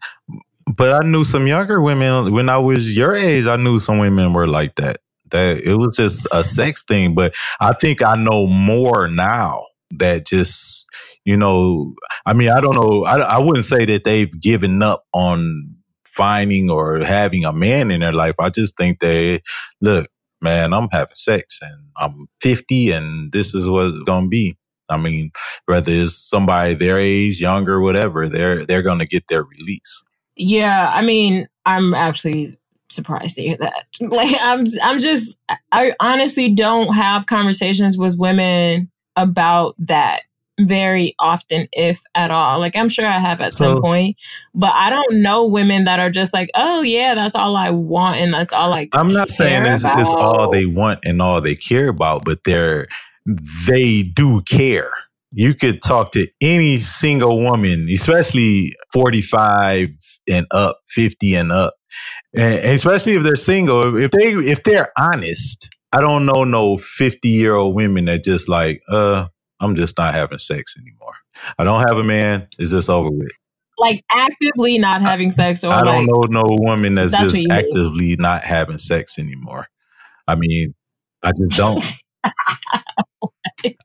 but 0.76 0.94
i 1.04 1.06
knew 1.06 1.26
some 1.26 1.48
younger 1.48 1.82
women 1.82 2.32
when 2.32 2.48
i 2.48 2.58
was 2.58 2.96
your 2.96 3.16
age 3.16 3.48
i 3.48 3.56
knew 3.56 3.80
some 3.80 3.98
women 3.98 4.34
were 4.34 4.48
like 4.48 4.76
that 4.76 4.98
that 5.32 5.58
it 5.64 5.76
was 5.76 5.96
just 5.96 6.28
a 6.32 6.44
sex 6.44 6.84
thing 6.84 7.16
but 7.16 7.34
i 7.60 7.74
think 7.74 8.02
i 8.04 8.16
know 8.16 8.46
more 8.48 9.08
now 9.10 9.66
that 9.92 10.26
just 10.26 10.88
you 11.26 11.36
know 11.36 11.94
i 12.26 12.34
mean 12.34 12.50
i 12.50 12.62
don't 12.62 12.76
know 12.76 13.04
i, 13.06 13.18
I 13.18 13.40
wouldn't 13.40 13.66
say 13.66 13.86
that 13.86 14.04
they've 14.04 14.40
given 14.40 14.84
up 14.84 15.06
on 15.14 15.76
finding 16.20 16.70
or 16.70 17.00
having 17.00 17.46
a 17.46 17.54
man 17.54 17.90
in 17.92 18.02
their 18.02 18.14
life 18.14 18.36
i 18.40 18.50
just 18.50 18.78
think 18.78 19.00
they 19.00 19.42
look 19.82 20.08
man 20.42 20.74
i'm 20.74 20.88
having 20.92 21.16
sex 21.16 21.60
and 21.62 21.82
i'm 21.98 22.28
50 22.42 22.92
and 22.92 23.32
this 23.32 23.56
is 23.56 23.68
what 23.68 23.88
it's 23.88 24.04
gonna 24.04 24.28
be 24.28 24.56
i 24.90 24.98
mean 24.98 25.32
whether 25.66 25.92
it's 25.92 26.16
somebody 26.16 26.74
their 26.76 27.00
age 27.00 27.42
younger 27.42 27.82
whatever 27.82 28.30
they're 28.30 28.66
they're 28.66 28.84
gonna 28.84 29.06
get 29.06 29.28
their 29.28 29.44
release 29.44 30.04
yeah. 30.40 30.90
I 30.94 31.02
mean, 31.02 31.48
I'm 31.66 31.94
actually 31.94 32.58
surprised 32.90 33.36
to 33.36 33.44
hear 33.44 33.58
that. 33.58 33.86
Like 34.00 34.36
I'm 34.42 34.66
I'm 34.82 35.00
just 35.00 35.38
I 35.72 35.94
honestly 36.00 36.52
don't 36.54 36.94
have 36.96 37.28
conversations 37.28 37.98
with 37.98 38.18
women 38.18 38.90
about 39.16 39.76
that 39.80 40.22
very 40.60 41.16
often, 41.20 41.68
if 41.72 42.02
at 42.16 42.32
all. 42.32 42.60
Like 42.60 42.76
I'm 42.76 42.90
sure 42.90 43.06
I 43.06 43.20
have 43.20 43.42
at 43.42 43.54
so, 43.54 43.68
some 43.68 43.82
point, 43.82 44.18
but 44.54 44.72
I 44.74 44.90
don't 44.90 45.22
know 45.22 45.46
women 45.46 45.86
that 45.86 46.00
are 46.00 46.10
just 46.10 46.34
like, 46.34 46.50
oh 46.56 46.82
yeah, 46.82 47.16
that's 47.16 47.36
all 47.36 47.56
I 47.56 47.70
want 47.70 48.18
and 48.18 48.34
that's 48.34 48.54
all 48.54 48.74
I. 48.74 48.90
I'm 48.94 49.14
not 49.14 49.30
saying 49.30 49.66
it's, 49.66 49.84
it's 49.86 50.10
all 50.10 50.52
they 50.52 50.66
want 50.66 51.00
and 51.04 51.22
all 51.22 51.42
they 51.42 51.56
care 51.56 51.88
about, 51.88 52.26
but 52.26 52.44
they're 52.44 52.88
they 53.68 54.04
do 54.04 54.42
care. 54.42 54.92
You 55.32 55.54
could 55.54 55.82
talk 55.82 56.12
to 56.14 56.28
any 56.42 56.80
single 56.80 57.40
woman, 57.40 57.88
especially 57.90 58.74
45 58.94 59.90
and 60.28 60.48
up, 60.52 60.80
50 60.90 61.36
and 61.36 61.52
up, 61.52 61.76
and 62.36 62.56
especially 62.66 63.14
if 63.14 63.24
they're 63.24 63.36
single. 63.36 63.96
If 63.96 64.12
they 64.12 64.34
if 64.34 64.64
they're 64.64 64.92
honest, 64.98 65.70
I 65.94 66.02
don't 66.02 66.26
know 66.26 66.44
no 66.44 66.78
50 66.78 67.30
year 67.30 67.56
old 67.56 67.76
women 67.76 68.06
that 68.06 68.24
just 68.24 68.50
like, 68.50 68.82
uh, 68.90 69.28
I'm 69.60 69.76
just 69.76 69.98
not 69.98 70.14
having 70.14 70.38
sex 70.38 70.76
anymore. 70.78 71.14
I 71.58 71.64
don't 71.64 71.86
have 71.86 71.98
a 71.98 72.04
man. 72.04 72.48
It's 72.58 72.72
just 72.72 72.90
over 72.90 73.10
with. 73.10 73.32
Like 73.78 74.04
actively 74.12 74.78
not 74.78 75.02
having 75.02 75.32
sex, 75.32 75.64
or 75.64 75.72
I 75.72 75.84
don't 75.84 76.06
know 76.06 76.24
no 76.30 76.44
woman 76.46 76.96
that's, 76.96 77.14
that's 77.14 77.32
just 77.32 77.50
actively 77.50 78.08
mean. 78.08 78.18
not 78.20 78.44
having 78.44 78.78
sex 78.78 79.18
anymore. 79.18 79.68
I 80.28 80.36
mean, 80.36 80.76
I 81.24 81.32
just 81.32 81.58
don't. 81.58 81.86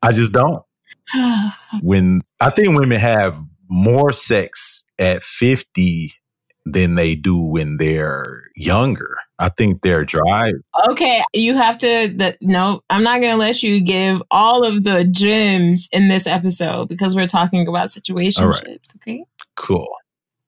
I 0.01 0.11
just 0.11 0.33
don't. 0.33 0.63
when 1.81 2.21
I 2.41 2.49
think 2.49 2.77
women 2.77 2.99
have 2.99 3.41
more 3.69 4.11
sex 4.11 4.83
at 4.99 5.23
50 5.23 6.11
than 6.65 6.95
they 6.95 7.15
do 7.15 7.37
when 7.37 7.77
they're 7.77 8.43
younger. 8.55 9.15
I 9.39 9.49
think 9.49 9.81
their 9.81 10.05
drive. 10.05 10.53
Okay, 10.89 11.23
you 11.33 11.55
have 11.55 11.77
to. 11.79 12.07
The, 12.07 12.37
no, 12.41 12.81
I'm 12.89 13.03
not 13.03 13.21
going 13.21 13.33
to 13.33 13.37
let 13.37 13.63
you 13.63 13.81
give 13.81 14.21
all 14.31 14.65
of 14.65 14.83
the 14.83 15.03
gems 15.03 15.89
in 15.91 16.07
this 16.07 16.27
episode 16.27 16.87
because 16.87 17.15
we're 17.15 17.27
talking 17.27 17.67
about 17.67 17.89
situationships. 17.89 18.65
Right. 18.65 18.81
Okay. 18.97 19.23
Cool. 19.55 19.89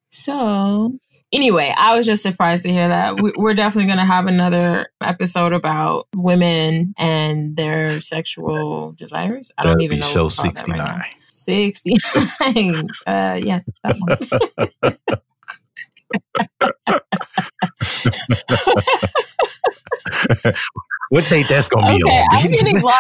So, 0.10 0.98
anyway, 1.34 1.74
I 1.78 1.98
was 1.98 2.06
just 2.06 2.24
surprised 2.24 2.64
to 2.64 2.72
hear 2.72 2.88
that. 2.88 3.22
We, 3.22 3.34
are 3.38 3.54
definitely 3.54 3.88
going 3.88 4.00
to 4.00 4.06
have 4.06 4.28
another 4.28 4.90
episode 5.02 5.54
about 5.54 6.08
women 6.16 6.94
and 6.98 7.56
their 7.56 8.00
sexual 8.02 8.94
desires. 8.94 9.52
I 9.58 9.64
don't 9.64 9.82
even 9.82 10.00
know. 10.00 10.06
Show 10.06 10.30
69. 10.30 10.80
Right 10.80 11.14
69. 11.48 12.00
uh, 13.08 13.40
yeah, 13.42 13.62
that 13.84 13.98
one. 14.80 14.98
what 21.10 21.28
date 21.30 21.48
that's 21.50 21.68
gonna 21.68 21.96
be 21.96 22.04
okay, 22.04 22.12
on? 22.12 22.28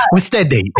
What's 0.12 0.30
that 0.30 0.50
date? 0.50 0.72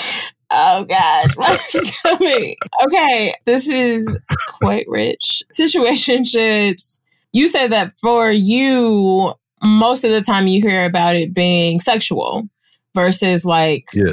oh 0.50 0.84
gosh, 0.84 1.34
Okay, 2.84 3.34
this 3.44 3.68
is 3.68 4.18
quite 4.60 4.86
rich. 4.88 5.42
Situationships. 5.52 7.00
You 7.32 7.48
said 7.48 7.72
that 7.72 7.92
for 8.00 8.30
you, 8.30 9.34
most 9.62 10.04
of 10.04 10.12
the 10.12 10.20
time 10.20 10.46
you 10.46 10.60
hear 10.62 10.84
about 10.84 11.16
it 11.16 11.34
being 11.34 11.80
sexual 11.80 12.48
versus 12.94 13.44
like 13.44 13.88
yeah 13.94 14.12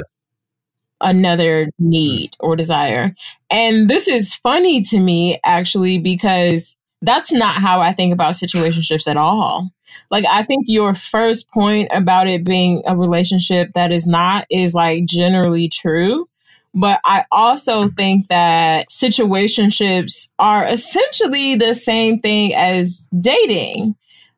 another 1.02 1.66
mm-hmm. 1.66 1.88
need 1.88 2.36
or 2.40 2.56
desire. 2.56 3.14
And 3.50 3.88
this 3.88 4.08
is 4.08 4.34
funny 4.34 4.82
to 4.82 4.98
me 4.98 5.40
actually 5.44 5.98
because 5.98 6.76
that's 7.02 7.32
not 7.32 7.56
how 7.56 7.80
I 7.80 7.92
think 7.92 8.12
about 8.12 8.34
situationships 8.34 9.08
at 9.08 9.16
all. 9.16 9.70
Like 10.10 10.24
I 10.30 10.42
think 10.42 10.64
your 10.68 10.94
first 10.94 11.50
point 11.50 11.88
about 11.92 12.28
it 12.28 12.44
being 12.44 12.82
a 12.86 12.96
relationship 12.96 13.72
that 13.74 13.92
is 13.92 14.06
not 14.06 14.46
is 14.50 14.74
like 14.74 15.04
generally 15.04 15.68
true. 15.68 16.28
But 16.74 17.00
I 17.04 17.26
also 17.30 17.88
think 17.88 18.28
that 18.28 18.88
situationships 18.88 20.30
are 20.38 20.64
essentially 20.64 21.54
the 21.54 21.74
same 21.74 22.20
thing 22.20 22.54
as 22.54 23.06
dating 23.20 23.94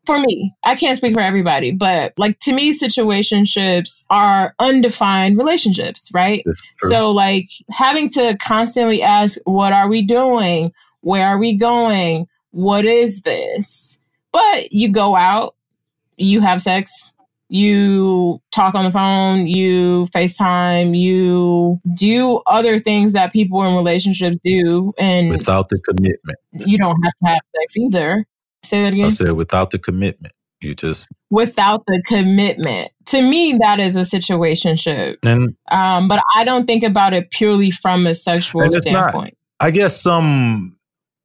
for 0.07 0.19
me, 0.19 0.55
I 0.65 0.75
can't 0.75 0.97
speak 0.97 1.15
for 1.15 1.21
everybody, 1.21 1.73
but 1.73 2.13
like 2.17 2.39
to 2.41 2.53
me, 2.53 2.73
situationships 2.79 4.07
are 4.11 4.55
undefined 4.59 5.39
relationships, 5.39 6.11
right? 6.13 6.45
So, 6.89 7.11
like 7.11 7.49
having 7.71 8.09
to 8.11 8.37
constantly 8.39 9.03
ask, 9.03 9.39
what 9.45 9.73
are 9.73 9.89
we 9.89 10.03
doing? 10.03 10.73
Where 11.01 11.27
are 11.27 11.39
we 11.39 11.57
going? 11.57 12.27
What 12.51 12.85
is 12.85 13.23
this? 13.23 13.99
But 14.33 14.73
you 14.73 14.91
go 14.91 15.17
out, 15.17 15.55
you 16.17 16.41
have 16.41 16.61
sex, 16.61 17.11
you 17.49 18.41
talk 18.53 18.75
on 18.75 18.85
the 18.85 18.91
phone, 18.91 19.47
you 19.47 20.09
FaceTime, 20.15 20.99
you 20.99 21.81
do 21.95 22.43
other 22.47 22.79
things 22.79 23.13
that 23.13 23.33
people 23.33 23.63
in 23.63 23.75
relationships 23.75 24.39
do. 24.43 24.93
And 24.99 25.31
without 25.31 25.69
the 25.69 25.79
commitment, 25.79 26.39
you 26.53 26.79
don't 26.79 27.01
have 27.03 27.13
to 27.23 27.27
have 27.27 27.41
sex 27.55 27.77
either. 27.77 28.27
Say 28.65 28.83
that 28.83 28.95
again. 28.95 29.07
I 29.07 29.09
said 29.11 29.33
without 29.33 29.71
the 29.71 29.79
commitment. 29.79 30.35
You 30.61 30.75
just 30.75 31.09
without 31.31 31.85
the 31.87 32.03
commitment. 32.07 32.91
To 33.07 33.21
me, 33.21 33.59
that 33.61 33.81
is 33.81 33.97
a 33.97 34.01
situationship. 34.01 35.17
And 35.25 35.55
um, 35.71 36.09
but 36.09 36.23
I 36.35 36.45
don't 36.45 36.67
think 36.67 36.85
about 36.85 37.13
it 37.13 37.31
purely 37.31 37.71
from 37.71 38.07
a 38.07 38.15
sexual 38.15 38.73
standpoint. 38.73 39.37
Not, 39.61 39.67
I 39.67 39.71
guess 39.71 40.01
some 40.01 40.79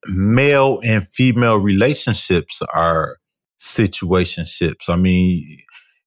male 0.07 0.81
and 0.85 1.07
female 1.13 1.57
relationships 1.57 2.61
are 2.73 3.17
situationships. 3.59 4.89
I 4.89 4.95
mean, 4.95 5.45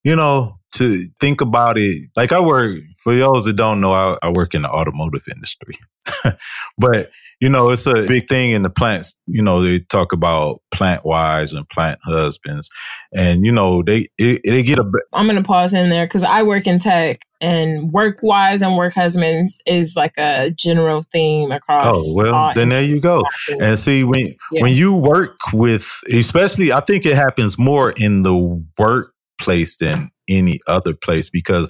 you 0.03 0.15
know, 0.15 0.59
to 0.73 1.07
think 1.19 1.41
about 1.41 1.77
it, 1.77 2.09
like 2.15 2.31
I 2.31 2.39
work, 2.39 2.79
for 2.99 3.15
those 3.15 3.45
that 3.45 3.55
don't 3.55 3.81
know, 3.81 3.91
I, 3.91 4.17
I 4.21 4.29
work 4.29 4.53
in 4.53 4.63
the 4.63 4.69
automotive 4.69 5.23
industry. 5.27 5.75
but 6.77 7.11
you 7.43 7.49
know, 7.49 7.71
it's 7.71 7.85
a 7.87 8.03
big 8.03 8.29
thing 8.29 8.51
in 8.51 8.63
the 8.63 8.69
plants. 8.69 9.17
You 9.27 9.41
know, 9.41 9.61
they 9.61 9.79
talk 9.79 10.13
about 10.13 10.61
plant 10.73 11.03
wives 11.03 11.53
and 11.53 11.67
plant 11.67 11.99
husbands, 12.05 12.69
and 13.13 13.43
you 13.43 13.51
know, 13.51 13.83
they 13.83 14.05
it, 14.17 14.39
they 14.45 14.63
get 14.63 14.79
a. 14.79 14.89
I'm 15.11 15.25
going 15.25 15.35
to 15.35 15.43
pause 15.43 15.73
in 15.73 15.89
there 15.89 16.05
because 16.05 16.23
I 16.23 16.43
work 16.43 16.67
in 16.67 16.79
tech, 16.79 17.19
and 17.41 17.91
work 17.91 18.19
wives 18.23 18.61
and 18.61 18.77
work 18.77 18.93
husbands 18.93 19.61
is 19.65 19.95
like 19.97 20.13
a 20.17 20.51
general 20.51 21.03
theme 21.11 21.51
across. 21.51 21.97
Oh 21.97 22.13
well, 22.15 22.53
then 22.55 22.69
there 22.69 22.81
you 22.81 23.01
go. 23.01 23.23
And 23.59 23.77
see 23.77 24.05
when 24.05 24.35
yeah. 24.53 24.61
when 24.61 24.73
you 24.73 24.93
work 24.93 25.35
with, 25.51 25.91
especially, 26.13 26.71
I 26.71 26.79
think 26.79 27.05
it 27.05 27.15
happens 27.15 27.59
more 27.59 27.91
in 27.91 28.23
the 28.23 28.63
workplace 28.77 29.75
than 29.75 30.11
any 30.27 30.59
other 30.67 30.93
place 30.93 31.29
because 31.29 31.69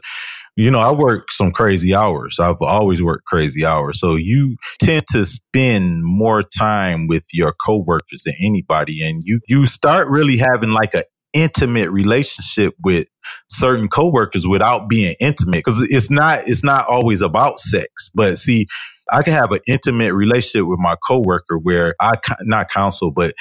you 0.55 0.69
know, 0.69 0.79
I 0.79 0.91
work 0.91 1.31
some 1.31 1.51
crazy 1.51 1.95
hours. 1.95 2.39
I've 2.39 2.61
always 2.61 3.01
worked 3.01 3.25
crazy 3.25 3.65
hours. 3.65 3.99
So 3.99 4.15
you 4.15 4.57
tend 4.79 5.05
to 5.11 5.25
spend 5.25 6.03
more 6.03 6.43
time 6.43 7.07
with 7.07 7.25
your 7.33 7.53
coworkers 7.65 8.23
than 8.25 8.35
anybody. 8.39 9.03
And 9.03 9.21
you, 9.23 9.39
you 9.47 9.65
start 9.65 10.07
really 10.09 10.37
having 10.37 10.69
like 10.69 10.93
an 10.93 11.03
intimate 11.33 11.89
relationship 11.89 12.75
with 12.83 13.07
certain 13.49 13.87
coworkers 13.87 14.47
without 14.47 14.87
being 14.87 15.15
intimate. 15.19 15.63
Cause 15.63 15.81
it's 15.89 16.11
not, 16.11 16.41
it's 16.45 16.63
not 16.63 16.87
always 16.87 17.23
about 17.23 17.59
sex, 17.59 18.11
but 18.13 18.37
see, 18.37 18.67
I 19.11 19.23
can 19.23 19.33
have 19.33 19.51
an 19.51 19.59
intimate 19.67 20.13
relationship 20.13 20.67
with 20.67 20.79
my 20.79 20.95
coworker 21.07 21.57
where 21.57 21.95
I 21.99 22.13
not 22.41 22.69
counsel, 22.69 23.11
but 23.11 23.33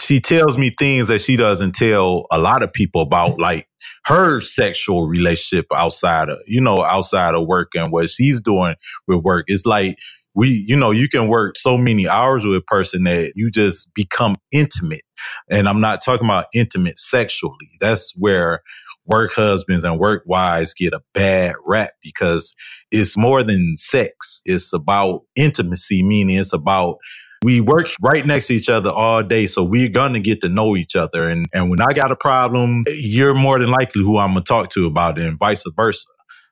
she 0.00 0.20
tells 0.20 0.58
me 0.58 0.70
things 0.78 1.08
that 1.08 1.20
she 1.20 1.36
doesn't 1.36 1.74
tell 1.74 2.26
a 2.32 2.38
lot 2.38 2.62
of 2.62 2.72
people 2.72 3.02
about, 3.02 3.38
like 3.38 3.66
her 4.06 4.40
sexual 4.40 5.06
relationship 5.06 5.66
outside 5.74 6.28
of, 6.28 6.38
you 6.46 6.60
know, 6.60 6.82
outside 6.82 7.34
of 7.34 7.46
work 7.46 7.72
and 7.74 7.92
what 7.92 8.08
she's 8.08 8.40
doing 8.40 8.74
with 9.06 9.22
work. 9.22 9.44
It's 9.48 9.66
like 9.66 9.98
we, 10.34 10.64
you 10.66 10.76
know, 10.76 10.90
you 10.90 11.08
can 11.08 11.28
work 11.28 11.56
so 11.56 11.76
many 11.76 12.08
hours 12.08 12.44
with 12.44 12.56
a 12.56 12.62
person 12.62 13.04
that 13.04 13.32
you 13.34 13.50
just 13.50 13.92
become 13.94 14.36
intimate. 14.52 15.02
And 15.50 15.68
I'm 15.68 15.80
not 15.80 16.02
talking 16.04 16.26
about 16.26 16.46
intimate 16.54 16.98
sexually. 16.98 17.68
That's 17.80 18.14
where 18.16 18.60
work 19.06 19.32
husbands 19.34 19.84
and 19.84 19.98
work 19.98 20.22
wives 20.26 20.72
get 20.72 20.92
a 20.92 21.00
bad 21.14 21.54
rap 21.66 21.90
because 22.02 22.54
it's 22.90 23.16
more 23.16 23.42
than 23.42 23.74
sex. 23.74 24.40
It's 24.44 24.72
about 24.72 25.22
intimacy, 25.34 26.02
meaning 26.02 26.36
it's 26.36 26.52
about 26.52 26.96
we 27.42 27.60
work 27.60 27.86
right 28.02 28.26
next 28.26 28.48
to 28.48 28.54
each 28.54 28.68
other 28.68 28.90
all 28.90 29.22
day. 29.22 29.46
So 29.46 29.64
we're 29.64 29.88
going 29.88 30.12
to 30.12 30.20
get 30.20 30.42
to 30.42 30.48
know 30.48 30.76
each 30.76 30.94
other. 30.94 31.28
And, 31.28 31.46
and 31.52 31.70
when 31.70 31.80
I 31.80 31.92
got 31.94 32.12
a 32.12 32.16
problem, 32.16 32.84
you're 32.88 33.34
more 33.34 33.58
than 33.58 33.70
likely 33.70 34.02
who 34.02 34.18
I'm 34.18 34.32
going 34.32 34.44
to 34.44 34.48
talk 34.48 34.70
to 34.70 34.86
about 34.86 35.18
it 35.18 35.24
and 35.26 35.38
vice 35.38 35.64
versa. 35.74 36.06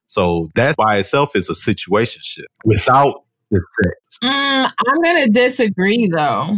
So 0.06 0.48
that 0.54 0.76
by 0.76 0.96
itself 0.96 1.36
is 1.36 1.50
a 1.50 1.54
situation 1.54 2.22
without 2.64 3.24
the 3.50 3.60
sex. 3.82 4.18
Mm, 4.24 4.72
I'm 4.86 5.02
going 5.02 5.26
to 5.26 5.30
disagree 5.30 6.08
though. 6.10 6.56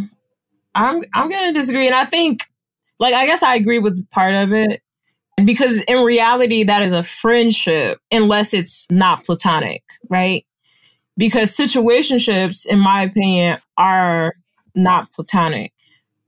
I'm, 0.77 1.03
I'm 1.15 1.29
going 1.29 1.53
to 1.53 1.61
disagree. 1.61 1.87
And 1.87 1.97
I 1.97 2.05
think, 2.05 2.45
like, 3.01 3.15
I 3.15 3.27
guess 3.27 3.43
I 3.43 3.57
agree 3.57 3.81
with 3.81 4.09
part 4.11 4.35
of 4.35 4.53
it 4.53 4.81
because 5.45 5.81
in 5.81 6.05
reality, 6.05 6.63
that 6.65 6.83
is 6.83 6.93
a 6.93 7.03
friendship 7.03 7.99
unless 8.13 8.55
it's 8.55 8.87
not 8.91 9.25
platonic, 9.25 9.83
right? 10.09 10.47
Because 11.21 11.55
situationships, 11.57 12.67
in 12.67 12.79
my 12.81 13.03
opinion, 13.03 13.59
are 13.77 14.35
not 14.75 15.13
platonic. 15.13 15.73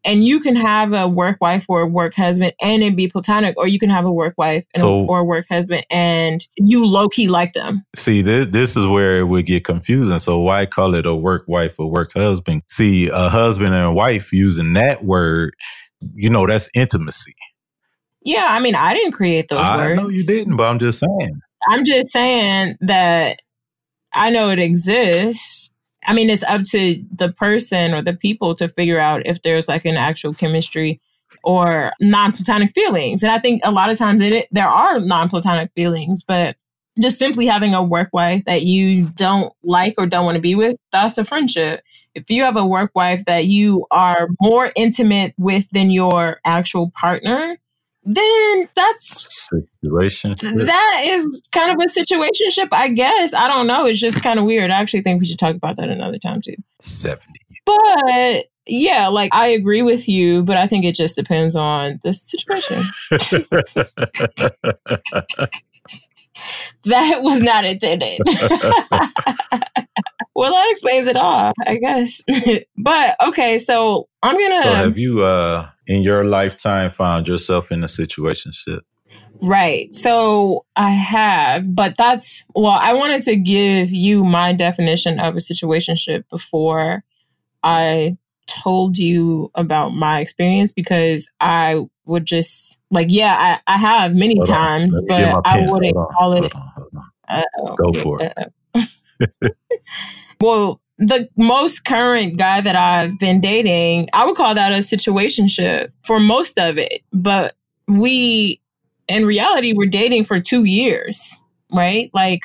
And 0.04 0.24
you 0.24 0.40
can 0.40 0.56
have 0.56 0.92
a 0.92 1.06
work 1.08 1.38
wife 1.40 1.64
or 1.68 1.82
a 1.82 1.86
work 1.86 2.14
husband 2.14 2.52
and 2.60 2.82
it 2.82 2.96
be 2.96 3.06
platonic, 3.08 3.56
or 3.56 3.68
you 3.68 3.78
can 3.78 3.88
have 3.88 4.04
a 4.04 4.10
work 4.12 4.34
wife 4.36 4.64
and 4.74 4.80
So- 4.80 5.04
a, 5.04 5.06
or 5.06 5.20
a 5.20 5.24
work 5.24 5.46
husband 5.48 5.86
and 5.90 6.44
you 6.56 6.84
low 6.84 7.08
key 7.08 7.28
like 7.28 7.52
them. 7.52 7.84
See, 7.94 8.20
this, 8.20 8.48
this 8.48 8.76
is 8.76 8.84
where 8.86 9.18
it 9.20 9.24
would 9.24 9.46
get 9.46 9.64
confusing. 9.64 10.18
So 10.18 10.40
why 10.40 10.66
call 10.66 10.94
it 10.96 11.06
a 11.06 11.14
work 11.14 11.44
wife 11.46 11.78
or 11.78 11.88
work 11.88 12.12
husband? 12.14 12.62
See, 12.68 13.08
a 13.08 13.28
husband 13.28 13.74
and 13.74 13.84
a 13.84 13.92
wife 13.92 14.32
using 14.32 14.72
that 14.74 15.04
word, 15.04 15.54
you 16.14 16.28
know, 16.28 16.46
that's 16.48 16.68
intimacy. 16.74 17.34
Yeah, 18.24 18.48
I 18.50 18.58
mean, 18.58 18.74
I 18.74 18.94
didn't 18.94 19.12
create 19.12 19.48
those 19.48 19.60
I 19.64 19.86
words. 19.86 20.00
know 20.02 20.08
you 20.08 20.24
didn't, 20.26 20.56
but 20.56 20.64
I'm 20.64 20.78
just 20.80 20.98
saying. 20.98 21.40
I'm 21.70 21.84
just 21.84 22.10
saying 22.12 22.76
that 22.80 23.40
I 24.14 24.30
know 24.30 24.50
it 24.50 24.58
exists. 24.58 25.70
I 26.04 26.12
mean, 26.12 26.30
it's 26.30 26.42
up 26.42 26.62
to 26.70 27.02
the 27.10 27.32
person 27.32 27.94
or 27.94 28.02
the 28.02 28.14
people 28.14 28.54
to 28.56 28.68
figure 28.68 28.98
out 28.98 29.26
if 29.26 29.42
there's 29.42 29.68
like 29.68 29.84
an 29.84 29.96
actual 29.96 30.34
chemistry 30.34 31.00
or 31.44 31.92
non-platonic 32.00 32.72
feelings. 32.74 33.22
And 33.22 33.32
I 33.32 33.38
think 33.38 33.62
a 33.64 33.70
lot 33.70 33.90
of 33.90 33.98
times 33.98 34.20
it, 34.20 34.48
there 34.50 34.68
are 34.68 35.00
non-platonic 35.00 35.70
feelings, 35.74 36.22
but 36.22 36.56
just 37.00 37.18
simply 37.18 37.46
having 37.46 37.74
a 37.74 37.82
work 37.82 38.10
wife 38.12 38.44
that 38.44 38.62
you 38.62 39.08
don't 39.10 39.52
like 39.62 39.94
or 39.96 40.06
don't 40.06 40.24
want 40.24 40.36
to 40.36 40.42
be 40.42 40.54
with, 40.54 40.76
that's 40.92 41.18
a 41.18 41.24
friendship. 41.24 41.82
If 42.14 42.28
you 42.28 42.42
have 42.42 42.56
a 42.56 42.66
work 42.66 42.90
wife 42.94 43.24
that 43.24 43.46
you 43.46 43.86
are 43.90 44.28
more 44.40 44.72
intimate 44.76 45.34
with 45.38 45.68
than 45.70 45.90
your 45.90 46.40
actual 46.44 46.90
partner, 46.90 47.56
then 48.04 48.68
that's 48.74 49.48
Situation. 49.48 50.34
that 50.40 51.04
is 51.06 51.42
kind 51.52 51.70
of 51.70 51.78
a 51.78 51.88
situationship, 51.88 52.68
I 52.72 52.88
guess. 52.88 53.34
I 53.34 53.48
don't 53.48 53.66
know. 53.66 53.86
It's 53.86 54.00
just 54.00 54.22
kind 54.22 54.38
of 54.38 54.44
weird. 54.44 54.70
I 54.70 54.80
actually 54.80 55.02
think 55.02 55.20
we 55.20 55.26
should 55.26 55.38
talk 55.38 55.54
about 55.54 55.76
that 55.76 55.88
another 55.88 56.18
time 56.18 56.40
too. 56.40 56.56
70. 56.80 57.22
But 57.64 58.46
yeah, 58.66 59.08
like 59.08 59.32
I 59.32 59.48
agree 59.48 59.82
with 59.82 60.08
you, 60.08 60.42
but 60.42 60.56
I 60.56 60.66
think 60.66 60.84
it 60.84 60.96
just 60.96 61.16
depends 61.16 61.54
on 61.54 62.00
the 62.02 62.12
situation. 62.12 62.82
That 66.84 67.22
was 67.22 67.42
not 67.42 67.64
intended. 67.64 68.20
well, 70.34 70.52
that 70.52 70.68
explains 70.70 71.06
it 71.06 71.16
all, 71.16 71.52
I 71.66 71.76
guess. 71.76 72.22
but 72.76 73.16
okay, 73.20 73.58
so 73.58 74.08
I'm 74.22 74.38
gonna 74.38 74.62
so 74.62 74.74
have 74.74 74.98
you 74.98 75.22
uh 75.22 75.68
in 75.92 76.02
your 76.02 76.24
lifetime 76.24 76.90
found 76.90 77.28
yourself 77.28 77.70
in 77.70 77.82
a 77.82 77.86
situationship? 77.86 78.80
Right. 79.40 79.92
So 79.92 80.64
I 80.76 80.90
have, 80.90 81.74
but 81.74 81.96
that's 81.98 82.44
well, 82.54 82.72
I 82.72 82.92
wanted 82.94 83.22
to 83.24 83.36
give 83.36 83.90
you 83.90 84.24
my 84.24 84.52
definition 84.52 85.18
of 85.20 85.34
a 85.34 85.38
situationship 85.38 86.24
before 86.30 87.02
I 87.62 88.16
told 88.46 88.98
you 88.98 89.50
about 89.54 89.90
my 89.90 90.20
experience 90.20 90.72
because 90.72 91.30
I 91.40 91.84
would 92.04 92.24
just 92.24 92.78
like, 92.90 93.08
yeah, 93.10 93.58
I, 93.66 93.74
I 93.74 93.78
have 93.78 94.14
many 94.14 94.36
Hold 94.36 94.48
times, 94.48 94.94
Let 94.94 95.02
me 95.04 95.08
get 95.08 95.32
my 95.32 95.40
but 95.40 95.46
I 95.46 95.70
wouldn't 95.70 95.96
Hold 95.96 96.08
on, 96.08 96.16
call 96.16 96.32
it. 96.34 96.52
hold 96.52 96.90
on, 96.94 97.04
on. 97.66 97.76
Go 97.76 97.92
for 97.92 98.22
it. 98.22 99.54
Well, 100.42 100.81
the 100.98 101.28
most 101.36 101.84
current 101.84 102.36
guy 102.36 102.60
that 102.60 102.76
I've 102.76 103.18
been 103.18 103.40
dating, 103.40 104.08
I 104.12 104.24
would 104.24 104.36
call 104.36 104.54
that 104.54 104.72
a 104.72 104.78
situationship 104.78 105.92
for 106.04 106.20
most 106.20 106.58
of 106.58 106.78
it. 106.78 107.02
But 107.12 107.54
we, 107.88 108.60
in 109.08 109.26
reality, 109.26 109.72
we're 109.72 109.86
dating 109.86 110.24
for 110.24 110.40
two 110.40 110.64
years, 110.64 111.42
right? 111.72 112.10
Like 112.14 112.42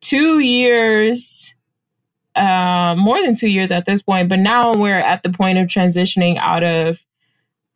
two 0.00 0.40
years, 0.40 1.54
uh, 2.34 2.94
more 2.98 3.20
than 3.22 3.34
two 3.34 3.48
years 3.48 3.70
at 3.70 3.86
this 3.86 4.02
point. 4.02 4.28
But 4.28 4.38
now 4.38 4.72
we're 4.74 4.98
at 4.98 5.22
the 5.22 5.30
point 5.30 5.58
of 5.58 5.68
transitioning 5.68 6.36
out 6.38 6.64
of 6.64 6.98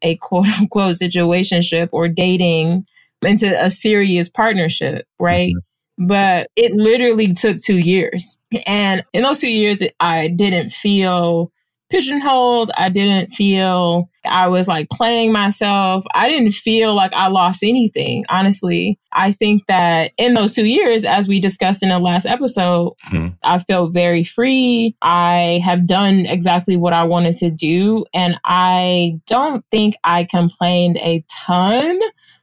a 0.02 0.16
quote 0.16 0.46
unquote 0.46 0.94
situationship 0.94 1.88
or 1.92 2.08
dating 2.08 2.86
into 3.22 3.62
a 3.62 3.70
serious 3.70 4.28
partnership, 4.28 5.06
right? 5.18 5.54
But 5.98 6.48
it 6.56 6.72
literally 6.74 7.32
took 7.34 7.58
two 7.58 7.78
years. 7.78 8.38
And 8.66 9.04
in 9.12 9.22
those 9.22 9.40
two 9.40 9.48
years, 9.50 9.82
I 10.00 10.28
didn't 10.28 10.70
feel 10.72 11.52
pigeonholed. 11.90 12.72
I 12.76 12.88
didn't 12.88 13.30
feel 13.32 14.08
I 14.24 14.48
was 14.48 14.66
like 14.66 14.88
playing 14.90 15.30
myself. 15.32 16.04
I 16.14 16.28
didn't 16.28 16.52
feel 16.52 16.94
like 16.94 17.12
I 17.12 17.28
lost 17.28 17.62
anything, 17.62 18.24
honestly. 18.28 18.98
I 19.12 19.30
think 19.32 19.66
that 19.68 20.10
in 20.16 20.34
those 20.34 20.54
two 20.54 20.64
years, 20.64 21.04
as 21.04 21.28
we 21.28 21.38
discussed 21.40 21.82
in 21.84 21.90
the 21.90 21.98
last 22.00 22.26
episode, 22.26 22.94
Mhm. 23.10 23.36
I 23.44 23.58
felt 23.60 23.92
very 23.92 24.24
free. 24.24 24.96
I 25.02 25.60
have 25.64 25.86
done 25.86 26.26
exactly 26.26 26.76
what 26.76 26.94
I 26.94 27.04
wanted 27.04 27.36
to 27.36 27.50
do. 27.50 28.06
And 28.12 28.40
I 28.44 29.20
don't 29.28 29.64
think 29.70 29.94
I 30.02 30.24
complained 30.24 30.96
a 30.96 31.22
ton 31.30 32.00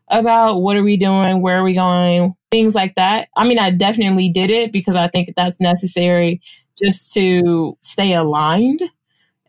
about 0.08 0.62
what 0.62 0.78
are 0.78 0.84
we 0.84 0.98
doing, 0.98 1.42
where 1.42 1.58
are 1.58 1.64
we 1.64 1.74
going, 1.74 2.36
things 2.52 2.76
like 2.76 2.96
that. 2.96 3.30
I 3.36 3.48
mean, 3.48 3.58
I 3.58 3.72
definitely 3.72 4.30
did 4.30 4.52
it 4.52 4.72
because 4.72 4.96
I 4.96 5.08
think 5.08 5.34
that's 5.36 5.62
necessary 5.62 6.42
just 6.78 7.14
to 7.14 7.78
stay 7.82 8.14
aligned 8.14 8.82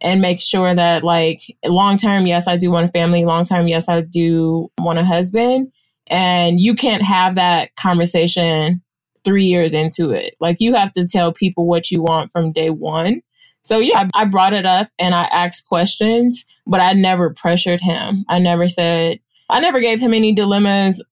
and 0.01 0.21
make 0.21 0.41
sure 0.41 0.75
that 0.75 1.05
like 1.05 1.43
long 1.65 1.97
term, 1.97 2.27
yes, 2.27 2.49
I 2.49 2.57
do 2.57 2.71
want 2.71 2.89
a 2.89 2.93
family. 2.93 3.25
Long 3.25 3.45
term, 3.45 3.69
yes, 3.69 3.89
I 3.89 4.01
do 4.01 4.71
want 4.79 4.99
a 4.99 5.05
husband. 5.05 5.73
And 6.07 6.61
you 6.61 6.75
can't 6.75 7.03
have 7.03 7.37
that 7.37 7.75
conversation 7.77 8.83
three 9.25 9.45
years 9.45 9.75
into 9.75 10.11
it. 10.11 10.35
Like 10.41 10.61
you 10.61 10.75
have 10.75 10.93
to 10.95 11.07
tell 11.07 11.33
people 11.33 11.67
what 11.67 11.91
you 11.91 12.03
want 12.03 12.33
from 12.33 12.53
day 12.53 12.71
one. 12.71 13.23
So 13.63 13.79
yeah, 13.79 14.09
I 14.15 14.25
brought 14.25 14.53
it 14.53 14.67
up 14.67 14.89
and 14.99 15.15
I 15.15 15.23
asked 15.25 15.69
questions, 15.69 16.45
but 16.67 16.81
I 16.81 16.93
never 16.95 17.33
pressured 17.33 17.81
him. 17.81 18.25
I 18.29 18.41
never 18.41 18.69
said, 18.69 19.21
I 19.49 19.61
never 19.61 19.79
gave 19.81 20.01
him 20.01 20.15
any 20.15 20.35
dilemmas. 20.35 21.03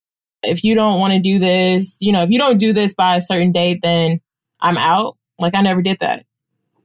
If 0.43 0.65
you 0.65 0.75
don't 0.75 1.01
want 1.01 1.13
to 1.13 1.21
do 1.21 1.39
this, 1.39 1.99
you 2.01 2.13
know, 2.13 2.23
if 2.23 2.31
you 2.31 2.39
don't 2.39 2.59
do 2.59 2.73
this 2.73 2.95
by 2.95 3.17
a 3.17 3.21
certain 3.21 3.53
date, 3.53 3.81
then 3.83 4.21
I'm 4.61 4.79
out. 4.79 5.17
Like 5.39 5.55
I 5.55 5.61
never 5.61 5.83
did 5.83 5.99
that. 6.01 6.25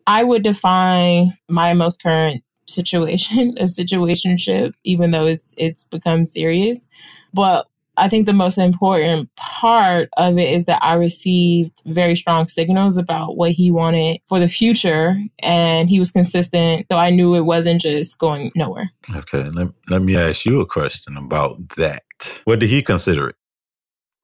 I 0.07 0.23
would 0.23 0.43
define 0.43 1.37
my 1.49 1.73
most 1.73 2.01
current 2.01 2.43
situation 2.67 3.57
a 3.59 3.63
situationship, 3.63 4.73
even 4.83 5.11
though 5.11 5.25
it's 5.25 5.53
it's 5.57 5.85
become 5.85 6.25
serious. 6.25 6.89
But 7.33 7.67
I 7.97 8.09
think 8.09 8.25
the 8.25 8.33
most 8.33 8.57
important 8.57 9.33
part 9.35 10.09
of 10.17 10.37
it 10.37 10.51
is 10.51 10.65
that 10.65 10.83
I 10.83 10.95
received 10.95 11.81
very 11.85 12.15
strong 12.15 12.47
signals 12.47 12.97
about 12.97 13.37
what 13.37 13.51
he 13.51 13.71
wanted 13.71 14.19
for 14.27 14.39
the 14.39 14.49
future, 14.49 15.15
and 15.39 15.89
he 15.89 15.99
was 15.99 16.11
consistent. 16.11 16.87
So 16.91 16.97
I 16.97 17.09
knew 17.09 17.35
it 17.35 17.45
wasn't 17.45 17.81
just 17.81 18.19
going 18.19 18.51
nowhere. 18.53 18.91
Okay, 19.15 19.43
let, 19.45 19.69
let 19.89 20.01
me 20.01 20.17
ask 20.17 20.45
you 20.45 20.59
a 20.59 20.65
question 20.65 21.15
about 21.15 21.57
that. 21.77 22.03
What 22.43 22.59
did 22.59 22.69
he 22.69 22.81
consider 22.81 23.29
it? 23.29 23.35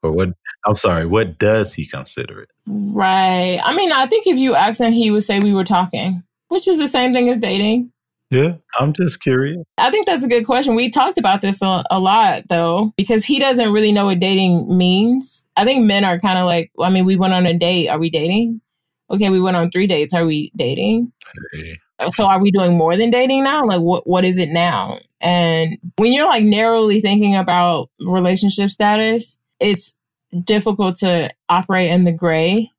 Or 0.03 0.11
what 0.11 0.29
I'm 0.65 0.75
sorry, 0.75 1.05
what 1.05 1.37
does 1.37 1.73
he 1.73 1.85
consider 1.85 2.41
it? 2.41 2.49
Right. 2.67 3.59
I 3.63 3.75
mean, 3.75 3.91
I 3.91 4.07
think 4.07 4.27
if 4.27 4.37
you 4.37 4.55
ask 4.55 4.79
him, 4.79 4.91
he 4.91 5.11
would 5.11 5.23
say 5.23 5.39
we 5.39 5.53
were 5.53 5.63
talking, 5.63 6.23
which 6.47 6.67
is 6.67 6.77
the 6.77 6.87
same 6.87 7.13
thing 7.13 7.29
as 7.29 7.37
dating. 7.37 7.91
Yeah, 8.31 8.55
I'm 8.79 8.93
just 8.93 9.19
curious. 9.19 9.57
I 9.77 9.91
think 9.91 10.07
that's 10.07 10.23
a 10.23 10.29
good 10.29 10.45
question. 10.45 10.73
We 10.73 10.89
talked 10.89 11.17
about 11.17 11.41
this 11.41 11.61
a, 11.61 11.83
a 11.91 11.99
lot 11.99 12.43
though, 12.47 12.93
because 12.95 13.25
he 13.25 13.39
doesn't 13.39 13.73
really 13.73 13.91
know 13.91 14.05
what 14.05 14.21
dating 14.21 14.75
means. 14.75 15.45
I 15.57 15.65
think 15.65 15.85
men 15.85 16.05
are 16.05 16.17
kind 16.17 16.39
of 16.39 16.45
like, 16.45 16.71
I 16.79 16.89
mean, 16.89 17.03
we 17.03 17.17
went 17.17 17.33
on 17.33 17.45
a 17.45 17.57
date. 17.57 17.89
Are 17.89 17.99
we 17.99 18.09
dating? 18.09 18.61
Okay, 19.09 19.29
we 19.29 19.41
went 19.41 19.57
on 19.57 19.69
three 19.69 19.85
dates. 19.85 20.13
Are 20.13 20.25
we 20.25 20.53
dating? 20.55 21.11
Hey, 21.51 21.77
So 22.09 22.25
are 22.25 22.41
we 22.41 22.51
doing 22.51 22.77
more 22.77 22.95
than 22.95 23.11
dating 23.11 23.43
now? 23.43 23.65
Like 23.65 23.81
what 23.81 24.07
what 24.07 24.23
is 24.23 24.37
it 24.37 24.49
now? 24.49 24.99
And 25.19 25.77
when 25.97 26.13
you're 26.13 26.25
like 26.25 26.45
narrowly 26.45 27.01
thinking 27.01 27.35
about 27.35 27.89
relationship 27.99 28.71
status, 28.71 29.37
it's 29.61 29.95
difficult 30.43 30.97
to 30.97 31.31
operate 31.47 31.91
in 31.91 32.03
the 32.03 32.11
gray. 32.11 32.69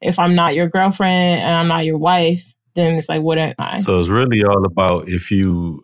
If 0.00 0.18
I'm 0.18 0.34
not 0.34 0.54
your 0.54 0.68
girlfriend 0.68 1.42
and 1.42 1.52
I'm 1.52 1.68
not 1.68 1.86
your 1.86 1.98
wife, 1.98 2.52
then 2.74 2.96
it's 2.96 3.08
like 3.08 3.22
what 3.22 3.38
am 3.38 3.54
I? 3.58 3.78
So 3.78 3.98
it's 3.98 4.10
really 4.10 4.44
all 4.44 4.64
about 4.64 5.08
if 5.08 5.30
you 5.30 5.82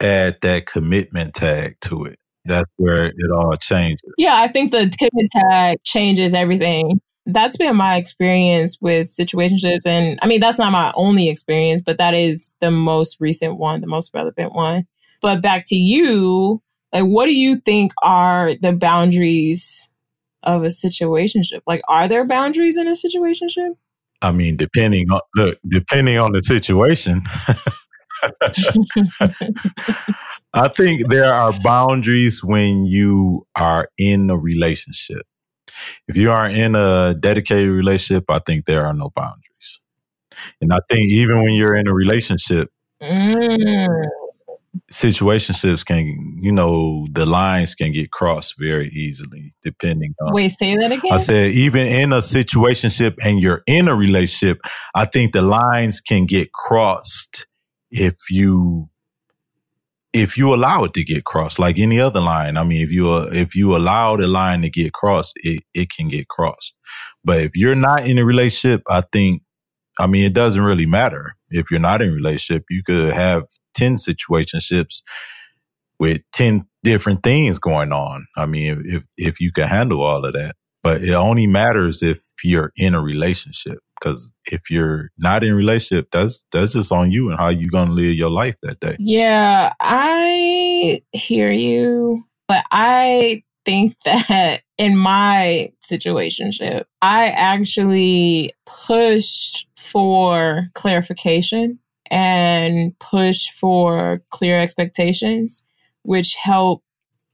add 0.00 0.38
that 0.42 0.66
commitment 0.66 1.34
tag 1.34 1.76
to 1.82 2.04
it. 2.04 2.18
That's 2.44 2.68
where 2.76 3.06
it 3.06 3.30
all 3.34 3.56
changes. 3.56 4.12
Yeah, 4.18 4.36
I 4.36 4.48
think 4.48 4.70
the 4.70 4.92
commitment 4.98 5.30
tag 5.32 5.78
changes 5.82 6.34
everything. 6.34 7.00
That's 7.24 7.56
been 7.56 7.74
my 7.74 7.96
experience 7.96 8.76
with 8.82 9.08
situationships. 9.08 9.86
And 9.86 10.18
I 10.20 10.26
mean, 10.26 10.40
that's 10.40 10.58
not 10.58 10.72
my 10.72 10.92
only 10.94 11.30
experience, 11.30 11.80
but 11.80 11.96
that 11.96 12.12
is 12.12 12.54
the 12.60 12.70
most 12.70 13.16
recent 13.18 13.56
one, 13.56 13.80
the 13.80 13.86
most 13.86 14.10
relevant 14.12 14.52
one. 14.52 14.86
But 15.22 15.40
back 15.40 15.64
to 15.68 15.76
you, 15.76 16.60
like, 16.92 17.04
what 17.04 17.24
do 17.24 17.32
you 17.32 17.60
think 17.60 17.92
are 18.02 18.54
the 18.60 18.74
boundaries 18.74 19.88
of 20.44 20.62
a 20.62 20.68
situationship? 20.68 21.60
Like, 21.66 21.82
are 21.88 22.08
there 22.08 22.24
boundaries 22.26 22.78
in 22.78 22.86
a 22.86 22.92
situationship? 22.92 23.76
I 24.22 24.32
mean, 24.32 24.56
depending 24.56 25.10
on 25.10 25.20
look, 25.36 25.58
depending 25.68 26.18
on 26.18 26.32
the 26.32 26.42
situation, 26.42 27.22
I 30.54 30.68
think 30.68 31.08
there 31.08 31.32
are 31.32 31.52
boundaries 31.62 32.42
when 32.42 32.86
you 32.86 33.46
are 33.56 33.88
in 33.98 34.30
a 34.30 34.38
relationship. 34.38 35.26
If 36.08 36.16
you 36.16 36.30
are 36.30 36.48
in 36.48 36.74
a 36.76 37.14
dedicated 37.18 37.68
relationship, 37.68 38.24
I 38.28 38.38
think 38.38 38.64
there 38.64 38.86
are 38.86 38.94
no 38.94 39.10
boundaries. 39.14 39.80
And 40.60 40.72
I 40.72 40.78
think 40.88 41.10
even 41.10 41.42
when 41.42 41.52
you're 41.52 41.74
in 41.74 41.88
a 41.88 41.94
relationship, 41.94 42.70
Mm. 43.02 44.04
Situationships 44.90 45.84
can, 45.84 46.38
you 46.40 46.52
know, 46.52 47.06
the 47.12 47.26
lines 47.26 47.74
can 47.74 47.92
get 47.92 48.10
crossed 48.10 48.54
very 48.58 48.88
easily 48.88 49.54
depending 49.62 50.14
on. 50.20 50.32
Wait, 50.32 50.50
say 50.50 50.76
that 50.76 50.90
again. 50.90 51.12
I 51.12 51.18
said, 51.18 51.52
even 51.52 51.86
in 51.86 52.12
a 52.12 52.18
situationship 52.18 53.14
and 53.24 53.38
you're 53.40 53.62
in 53.66 53.88
a 53.88 53.94
relationship, 53.94 54.58
I 54.94 55.04
think 55.04 55.32
the 55.32 55.42
lines 55.42 56.00
can 56.00 56.26
get 56.26 56.52
crossed 56.52 57.46
if 57.90 58.16
you 58.30 58.88
if 60.14 60.38
you 60.38 60.54
allow 60.54 60.84
it 60.84 60.94
to 60.94 61.04
get 61.04 61.24
crossed, 61.24 61.58
like 61.58 61.76
any 61.78 62.00
other 62.00 62.20
line. 62.20 62.56
I 62.56 62.62
mean, 62.62 62.82
if 62.82 62.90
you 62.90 63.10
uh, 63.10 63.28
if 63.32 63.56
you 63.56 63.76
allow 63.76 64.16
the 64.16 64.28
line 64.28 64.62
to 64.62 64.70
get 64.70 64.92
crossed, 64.92 65.34
it 65.42 65.62
it 65.74 65.90
can 65.90 66.08
get 66.08 66.28
crossed. 66.28 66.76
But 67.24 67.40
if 67.40 67.56
you're 67.56 67.74
not 67.74 68.06
in 68.06 68.18
a 68.18 68.24
relationship, 68.24 68.82
I 68.88 69.02
think, 69.12 69.42
I 69.98 70.06
mean, 70.06 70.24
it 70.24 70.32
doesn't 70.32 70.62
really 70.62 70.86
matter 70.86 71.36
if 71.50 71.70
you're 71.70 71.80
not 71.80 72.00
in 72.00 72.10
a 72.10 72.12
relationship. 72.12 72.64
You 72.70 72.82
could 72.84 73.12
have 73.12 73.44
ten 73.74 73.96
situationships 73.96 75.02
with 75.98 76.22
ten 76.32 76.66
different 76.82 77.22
things 77.22 77.58
going 77.58 77.92
on. 77.92 78.26
I 78.36 78.46
mean, 78.46 78.82
if 78.84 79.04
if 79.16 79.40
you 79.40 79.52
can 79.52 79.68
handle 79.68 80.02
all 80.02 80.24
of 80.24 80.32
that, 80.34 80.56
but 80.82 81.02
it 81.02 81.14
only 81.14 81.46
matters 81.46 82.02
if 82.02 82.22
you're 82.44 82.72
in 82.76 82.94
a 82.94 83.00
relationship. 83.00 83.78
Because 83.98 84.34
if 84.46 84.70
you're 84.70 85.10
not 85.18 85.42
in 85.42 85.52
a 85.52 85.54
relationship, 85.54 86.08
that's 86.12 86.44
that's 86.52 86.74
just 86.74 86.92
on 86.92 87.10
you 87.10 87.30
and 87.30 87.38
how 87.38 87.48
you're 87.48 87.70
gonna 87.70 87.92
live 87.92 88.14
your 88.14 88.30
life 88.30 88.56
that 88.62 88.80
day. 88.80 88.96
Yeah, 88.98 89.72
I 89.80 91.02
hear 91.12 91.50
you, 91.50 92.24
but 92.46 92.64
I 92.70 93.42
think 93.64 93.96
that 94.04 94.60
in 94.76 94.96
my 94.96 95.72
situationship, 95.82 96.84
I 97.00 97.28
actually 97.28 98.52
pushed 98.66 99.66
for 99.78 100.68
clarification 100.74 101.78
and 102.14 102.96
push 103.00 103.50
for 103.50 104.22
clear 104.30 104.60
expectations, 104.60 105.64
which 106.02 106.36
help 106.36 106.80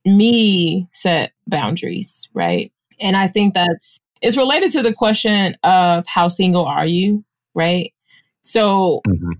me 0.06 0.88
set 0.94 1.32
boundaries, 1.46 2.30
right? 2.32 2.72
And 2.98 3.14
I 3.14 3.28
think 3.28 3.52
that's 3.52 4.00
it's 4.22 4.38
related 4.38 4.72
to 4.72 4.82
the 4.82 4.94
question 4.94 5.54
of 5.62 6.06
how 6.06 6.28
single 6.28 6.64
are 6.64 6.86
you, 6.86 7.22
right? 7.54 7.92
So 8.40 9.02
mm-hmm. 9.06 9.32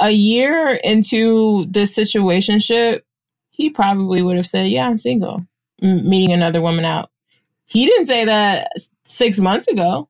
a 0.00 0.10
year 0.10 0.80
into 0.82 1.66
this 1.66 1.96
situationship, 1.96 3.02
he 3.50 3.70
probably 3.70 4.20
would 4.20 4.36
have 4.36 4.48
said, 4.48 4.68
"Yeah, 4.68 4.88
I'm 4.88 4.98
single." 4.98 5.46
M- 5.80 6.08
meeting 6.10 6.32
another 6.32 6.60
woman 6.60 6.84
out. 6.84 7.10
He 7.66 7.86
didn't 7.86 8.06
say 8.06 8.24
that 8.24 8.72
6 9.04 9.38
months 9.38 9.68
ago 9.68 10.08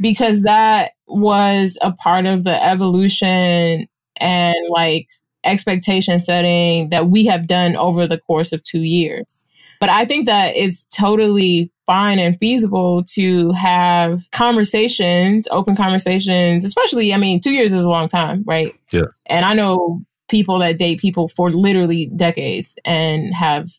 because 0.00 0.42
that 0.42 0.92
was 1.08 1.78
a 1.82 1.92
part 1.92 2.26
of 2.26 2.44
the 2.44 2.62
evolution 2.62 3.88
and 4.16 4.56
like 4.70 5.08
expectation 5.44 6.20
setting 6.20 6.90
that 6.90 7.08
we 7.08 7.24
have 7.26 7.46
done 7.46 7.76
over 7.76 8.06
the 8.06 8.18
course 8.18 8.52
of 8.52 8.62
2 8.64 8.80
years. 8.80 9.46
But 9.80 9.90
I 9.90 10.04
think 10.04 10.26
that 10.26 10.56
it's 10.56 10.86
totally 10.86 11.70
fine 11.86 12.18
and 12.18 12.36
feasible 12.38 13.04
to 13.04 13.52
have 13.52 14.22
conversations, 14.32 15.46
open 15.52 15.76
conversations, 15.76 16.64
especially, 16.64 17.14
I 17.14 17.16
mean, 17.16 17.40
two 17.40 17.52
years 17.52 17.72
is 17.72 17.84
a 17.84 17.88
long 17.88 18.08
time, 18.08 18.42
right? 18.44 18.74
Yeah. 18.92 19.06
And 19.26 19.44
I 19.44 19.54
know 19.54 20.02
people 20.28 20.58
that 20.58 20.78
date 20.78 21.00
people 21.00 21.28
for 21.28 21.52
literally 21.52 22.06
decades 22.06 22.76
and 22.84 23.32
have 23.32 23.70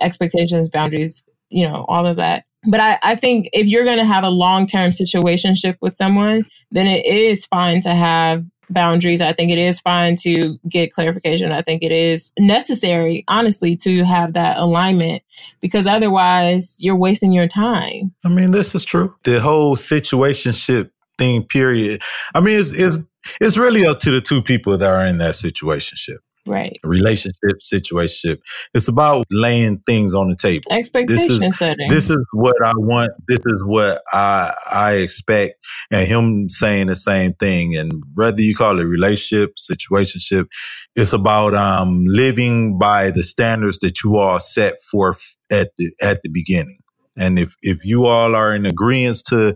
expectations, 0.00 0.68
boundaries, 0.68 1.24
you 1.52 1.68
know, 1.68 1.84
all 1.88 2.06
of 2.06 2.16
that. 2.16 2.44
But 2.64 2.80
I, 2.80 2.98
I 3.02 3.16
think 3.16 3.48
if 3.52 3.66
you're 3.66 3.84
going 3.84 3.98
to 3.98 4.04
have 4.04 4.24
a 4.24 4.30
long 4.30 4.66
term 4.66 4.90
situationship 4.90 5.76
with 5.80 5.94
someone, 5.94 6.44
then 6.70 6.86
it 6.86 7.04
is 7.04 7.46
fine 7.46 7.80
to 7.82 7.94
have 7.94 8.44
boundaries. 8.70 9.20
I 9.20 9.32
think 9.32 9.50
it 9.50 9.58
is 9.58 9.80
fine 9.80 10.16
to 10.22 10.58
get 10.68 10.92
clarification. 10.92 11.52
I 11.52 11.62
think 11.62 11.82
it 11.82 11.92
is 11.92 12.32
necessary, 12.38 13.24
honestly, 13.28 13.76
to 13.76 14.04
have 14.04 14.32
that 14.34 14.58
alignment 14.58 15.22
because 15.60 15.86
otherwise 15.86 16.76
you're 16.80 16.96
wasting 16.96 17.32
your 17.32 17.48
time. 17.48 18.14
I 18.24 18.28
mean, 18.28 18.52
this 18.52 18.74
is 18.74 18.84
true. 18.84 19.14
The 19.24 19.40
whole 19.40 19.76
situationship 19.76 20.90
thing, 21.18 21.44
period. 21.44 22.02
I 22.34 22.40
mean, 22.40 22.58
it's, 22.58 22.72
it's, 22.72 22.98
it's 23.40 23.56
really 23.56 23.84
up 23.84 24.00
to 24.00 24.10
the 24.10 24.20
two 24.20 24.42
people 24.42 24.78
that 24.78 24.88
are 24.88 25.04
in 25.04 25.18
that 25.18 25.34
situationship 25.34 26.18
right. 26.46 26.78
Relationship 26.84 27.58
situationship. 27.60 28.40
It's 28.74 28.88
about 28.88 29.26
laying 29.30 29.78
things 29.80 30.14
on 30.14 30.28
the 30.28 30.36
table. 30.36 30.64
Expectation 30.70 31.40
this 31.40 31.52
is, 31.52 31.58
setting. 31.58 31.88
this 31.88 32.10
is 32.10 32.24
what 32.32 32.56
i 32.64 32.72
want. 32.76 33.12
This 33.28 33.40
is 33.44 33.62
what 33.64 34.02
i 34.12 34.52
i 34.70 34.92
expect. 34.94 35.64
And 35.90 36.06
him 36.06 36.48
saying 36.48 36.88
the 36.88 36.96
same 36.96 37.34
thing. 37.34 37.76
And 37.76 38.02
whether 38.14 38.42
you 38.42 38.54
call 38.54 38.78
it 38.78 38.84
relationship 38.84 39.54
situationship 39.56 40.46
it's 40.94 41.12
about 41.12 41.54
um 41.54 42.04
living 42.06 42.78
by 42.78 43.10
the 43.10 43.22
standards 43.22 43.78
that 43.80 44.02
you 44.02 44.16
all 44.16 44.40
set 44.40 44.82
forth 44.82 45.36
at 45.50 45.70
the 45.76 45.90
at 46.00 46.22
the 46.22 46.28
beginning. 46.28 46.78
And 47.16 47.38
if 47.38 47.56
if 47.62 47.84
you 47.84 48.06
all 48.06 48.34
are 48.34 48.54
in 48.54 48.66
agreement 48.66 49.22
to 49.28 49.54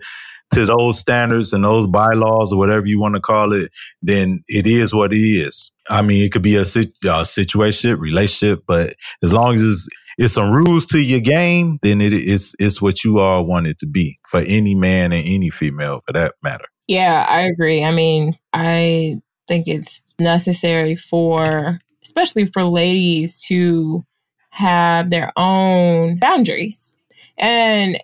to 0.52 0.66
those 0.66 0.98
standards 0.98 1.52
and 1.52 1.64
those 1.64 1.86
bylaws 1.86 2.52
or 2.52 2.58
whatever 2.58 2.86
you 2.86 3.00
want 3.00 3.14
to 3.14 3.20
call 3.20 3.52
it, 3.52 3.70
then 4.02 4.42
it 4.46 4.66
is 4.66 4.94
what 4.94 5.12
it 5.12 5.18
is. 5.18 5.72
I 5.88 6.02
mean, 6.02 6.24
it 6.24 6.32
could 6.32 6.42
be 6.42 6.56
a, 6.56 6.64
a 7.10 7.24
situation, 7.24 7.98
relationship, 7.98 8.64
but 8.66 8.94
as 9.22 9.32
long 9.32 9.54
as 9.54 9.62
it's, 9.62 9.88
it's 10.18 10.34
some 10.34 10.50
rules 10.50 10.86
to 10.86 10.98
your 10.98 11.20
game, 11.20 11.78
then 11.82 12.00
it 12.00 12.12
is 12.12 12.54
it's 12.58 12.80
what 12.80 13.04
you 13.04 13.18
all 13.18 13.44
want 13.44 13.66
it 13.66 13.78
to 13.80 13.86
be 13.86 14.18
for 14.26 14.40
any 14.40 14.74
man 14.74 15.12
and 15.12 15.26
any 15.26 15.50
female 15.50 16.00
for 16.06 16.12
that 16.12 16.34
matter. 16.42 16.64
Yeah, 16.86 17.26
I 17.28 17.42
agree. 17.42 17.84
I 17.84 17.90
mean, 17.90 18.38
I 18.54 19.20
think 19.46 19.68
it's 19.68 20.06
necessary 20.18 20.96
for 20.96 21.78
especially 22.06 22.46
for 22.46 22.64
ladies 22.64 23.42
to 23.42 24.04
have 24.50 25.10
their 25.10 25.32
own 25.36 26.18
boundaries. 26.18 26.94
And 27.36 27.98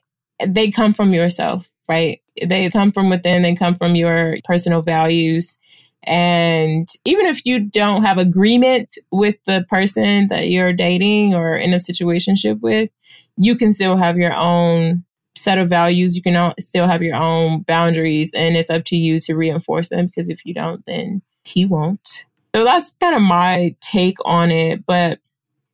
they 0.45 0.71
come 0.71 0.93
from 0.93 1.15
yourself, 1.15 1.69
right? 1.89 2.21
They 2.45 2.71
come 2.71 2.93
from 2.93 3.11
within, 3.11 3.43
they 3.43 3.55
come 3.55 3.75
from 3.75 3.95
your 3.95 4.37
personal 4.45 4.83
values. 4.83 5.59
And 6.05 6.89
even 7.05 7.27
if 7.27 7.47
you 7.47 7.61
don't 7.61 8.03
have 8.03 8.19
agreement 8.19 8.91
with 9.13 9.37
the 9.45 9.65
person 9.69 10.29
that 10.29 10.49
you're 10.49 10.73
dating 10.73 11.35
or 11.35 11.57
in 11.57 11.73
a 11.73 11.77
situationship 11.77 12.61
with, 12.61 12.91
you 13.37 13.55
can 13.55 13.71
still 13.71 13.97
have 13.97 14.19
your 14.19 14.35
own 14.35 15.05
set 15.37 15.59
of 15.59 15.69
values. 15.69 16.17
You 16.17 16.23
can 16.23 16.55
still 16.59 16.87
have 16.87 17.03
your 17.03 17.17
own 17.17 17.63
boundaries, 17.63 18.35
and 18.35 18.57
it's 18.57 18.71
up 18.71 18.85
to 18.87 18.97
you 18.97 19.19
to 19.21 19.35
reinforce 19.35 19.89
them 19.89 20.07
because 20.07 20.29
if 20.29 20.45
you 20.45 20.55
don't, 20.55 20.85
then 20.87 21.23
he 21.45 21.65
won't. 21.65 22.25
So 22.55 22.65
that's 22.65 22.97
kind 23.01 23.15
of 23.15 23.23
my 23.23 23.75
take 23.81 24.19
on 24.25 24.51
it. 24.51 24.85
But 24.85 25.21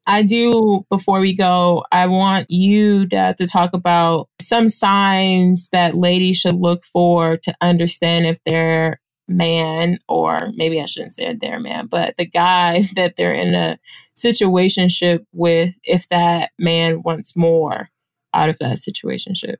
I 0.08 0.22
do, 0.22 0.86
before 0.88 1.20
we 1.20 1.36
go, 1.36 1.84
I 1.92 2.06
want 2.06 2.50
you, 2.50 3.04
Dad, 3.04 3.36
to 3.36 3.46
talk 3.46 3.74
about 3.74 4.30
some 4.40 4.70
signs 4.70 5.68
that 5.70 5.94
ladies 5.94 6.38
should 6.38 6.54
look 6.54 6.86
for 6.86 7.36
to 7.36 7.54
understand 7.60 8.26
if 8.26 8.42
their 8.44 9.02
man, 9.28 9.98
or 10.08 10.50
maybe 10.56 10.80
I 10.80 10.86
shouldn't 10.86 11.12
say 11.12 11.34
their 11.34 11.60
man, 11.60 11.88
but 11.88 12.14
the 12.16 12.24
guy 12.24 12.88
that 12.96 13.16
they're 13.16 13.34
in 13.34 13.54
a 13.54 13.78
situationship 14.18 15.26
with, 15.32 15.74
if 15.84 16.08
that 16.08 16.52
man 16.58 17.02
wants 17.02 17.36
more 17.36 17.90
out 18.32 18.48
of 18.48 18.56
that 18.60 18.78
situationship. 18.78 19.56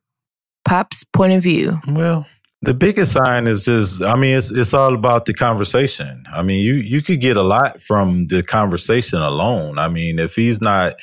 Pop's 0.65 1.05
point 1.05 1.35
of 1.35 1.43
view. 1.43 1.79
Well, 1.87 2.27
the 2.63 2.75
biggest 2.75 3.13
sign 3.13 3.47
is 3.47 3.65
just, 3.65 4.03
I 4.03 4.17
mean, 4.17 4.37
it's 4.37 4.51
it's 4.51 4.75
all 4.75 4.95
about 4.95 5.27
the 5.27 5.35
conversation. 5.35 6.25
I 6.33 6.43
mean, 6.43 6.65
you 6.65 6.75
you 6.75 7.03
could 7.03 7.21
get 7.21 7.37
a 7.37 7.43
lot 7.43 7.81
from 7.81 8.27
the 8.27 8.43
conversation 8.43 9.21
alone. 9.21 9.79
I 9.79 9.89
mean, 9.89 10.19
if 10.19 10.35
he's 10.35 10.61
not 10.61 10.97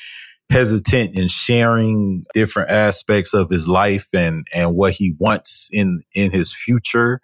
hesitant 0.51 1.17
in 1.17 1.27
sharing 1.27 2.23
different 2.33 2.69
aspects 2.69 3.33
of 3.33 3.49
his 3.49 3.67
life 3.67 4.07
and 4.13 4.45
and 4.53 4.75
what 4.75 4.93
he 4.93 5.15
wants 5.17 5.69
in 5.71 6.03
in 6.13 6.31
his 6.31 6.53
future, 6.53 7.21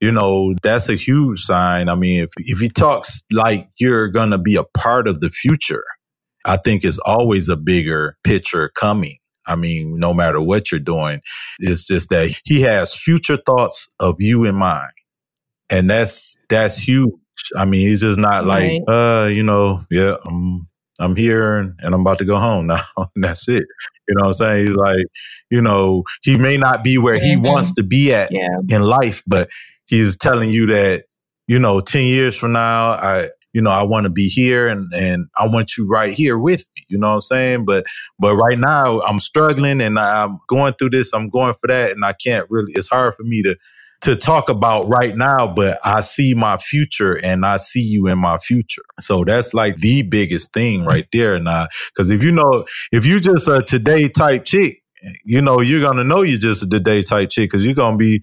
you 0.00 0.10
know, 0.10 0.54
that's 0.62 0.88
a 0.88 0.96
huge 0.96 1.40
sign. 1.42 1.88
I 1.88 1.94
mean, 1.94 2.24
if 2.24 2.30
if 2.38 2.58
he 2.58 2.68
talks 2.68 3.22
like 3.30 3.68
you're 3.78 4.08
gonna 4.08 4.38
be 4.38 4.56
a 4.56 4.64
part 4.64 5.06
of 5.06 5.20
the 5.20 5.30
future, 5.30 5.84
I 6.44 6.56
think 6.56 6.84
it's 6.84 6.98
always 7.06 7.48
a 7.48 7.56
bigger 7.56 8.16
picture 8.24 8.70
coming. 8.74 9.18
I 9.46 9.56
mean, 9.56 9.98
no 9.98 10.12
matter 10.12 10.40
what 10.40 10.70
you're 10.70 10.80
doing, 10.80 11.20
it's 11.58 11.84
just 11.84 12.10
that 12.10 12.34
he 12.44 12.62
has 12.62 12.94
future 12.94 13.36
thoughts 13.36 13.88
of 14.00 14.16
you 14.18 14.44
in 14.44 14.54
mind. 14.54 14.92
And 15.70 15.90
that's, 15.90 16.38
that's 16.48 16.78
huge. 16.78 17.12
I 17.56 17.64
mean, 17.64 17.86
he's 17.88 18.00
just 18.00 18.18
not 18.18 18.44
right. 18.44 18.80
like, 18.80 18.82
uh, 18.88 19.26
you 19.26 19.42
know, 19.42 19.82
yeah, 19.90 20.16
I'm, 20.24 20.68
I'm 20.98 21.16
here 21.16 21.58
and, 21.58 21.74
and 21.80 21.94
I'm 21.94 22.00
about 22.00 22.18
to 22.18 22.24
go 22.24 22.38
home 22.38 22.66
now. 22.68 22.80
and 22.96 23.08
that's 23.24 23.48
it. 23.48 23.64
You 24.08 24.14
know 24.14 24.22
what 24.22 24.26
I'm 24.26 24.32
saying? 24.34 24.66
He's 24.66 24.76
like, 24.76 25.06
you 25.50 25.60
know, 25.60 26.04
he 26.22 26.38
may 26.38 26.56
not 26.56 26.84
be 26.84 26.98
where 26.98 27.18
he 27.18 27.34
mm-hmm. 27.34 27.46
wants 27.46 27.74
to 27.74 27.82
be 27.82 28.14
at 28.14 28.30
yeah. 28.32 28.58
in 28.68 28.82
life, 28.82 29.22
but 29.26 29.50
he's 29.86 30.16
telling 30.16 30.50
you 30.50 30.66
that, 30.66 31.04
you 31.46 31.58
know, 31.58 31.80
10 31.80 32.04
years 32.04 32.36
from 32.36 32.52
now, 32.52 32.90
I, 32.90 33.28
you 33.56 33.62
know, 33.62 33.70
I 33.70 33.84
want 33.84 34.04
to 34.04 34.10
be 34.10 34.28
here 34.28 34.68
and, 34.68 34.92
and 34.92 35.28
I 35.38 35.48
want 35.48 35.78
you 35.78 35.88
right 35.88 36.12
here 36.12 36.36
with 36.36 36.68
me. 36.76 36.84
You 36.88 36.98
know 36.98 37.08
what 37.08 37.14
I'm 37.14 37.20
saying? 37.22 37.64
But, 37.64 37.86
but 38.18 38.36
right 38.36 38.58
now 38.58 39.00
I'm 39.00 39.18
struggling 39.18 39.80
and 39.80 39.98
I'm 39.98 40.40
going 40.46 40.74
through 40.74 40.90
this. 40.90 41.14
I'm 41.14 41.30
going 41.30 41.54
for 41.54 41.66
that. 41.68 41.92
And 41.92 42.04
I 42.04 42.12
can't 42.12 42.46
really, 42.50 42.74
it's 42.74 42.88
hard 42.88 43.14
for 43.14 43.22
me 43.22 43.42
to, 43.44 43.56
to 44.02 44.14
talk 44.14 44.50
about 44.50 44.88
right 44.88 45.16
now, 45.16 45.48
but 45.48 45.78
I 45.86 46.02
see 46.02 46.34
my 46.34 46.58
future 46.58 47.14
and 47.14 47.46
I 47.46 47.56
see 47.56 47.80
you 47.80 48.08
in 48.08 48.18
my 48.18 48.36
future. 48.36 48.82
So 49.00 49.24
that's 49.24 49.54
like 49.54 49.76
the 49.76 50.02
biggest 50.02 50.52
thing 50.52 50.82
mm. 50.82 50.86
right 50.86 51.08
there. 51.10 51.40
Now, 51.40 51.68
cause 51.96 52.10
if 52.10 52.22
you 52.22 52.32
know, 52.32 52.66
if 52.92 53.06
you 53.06 53.20
just 53.20 53.48
a 53.48 53.62
today 53.62 54.10
type 54.10 54.44
chick, 54.44 54.82
you 55.24 55.40
know, 55.40 55.62
you're 55.62 55.80
going 55.80 55.96
to 55.96 56.04
know 56.04 56.20
you're 56.20 56.38
just 56.38 56.62
a 56.62 56.68
today 56.68 57.00
type 57.00 57.30
chick 57.30 57.52
cause 57.52 57.64
you're 57.64 57.72
going 57.72 57.94
to 57.94 57.98
be, 57.98 58.20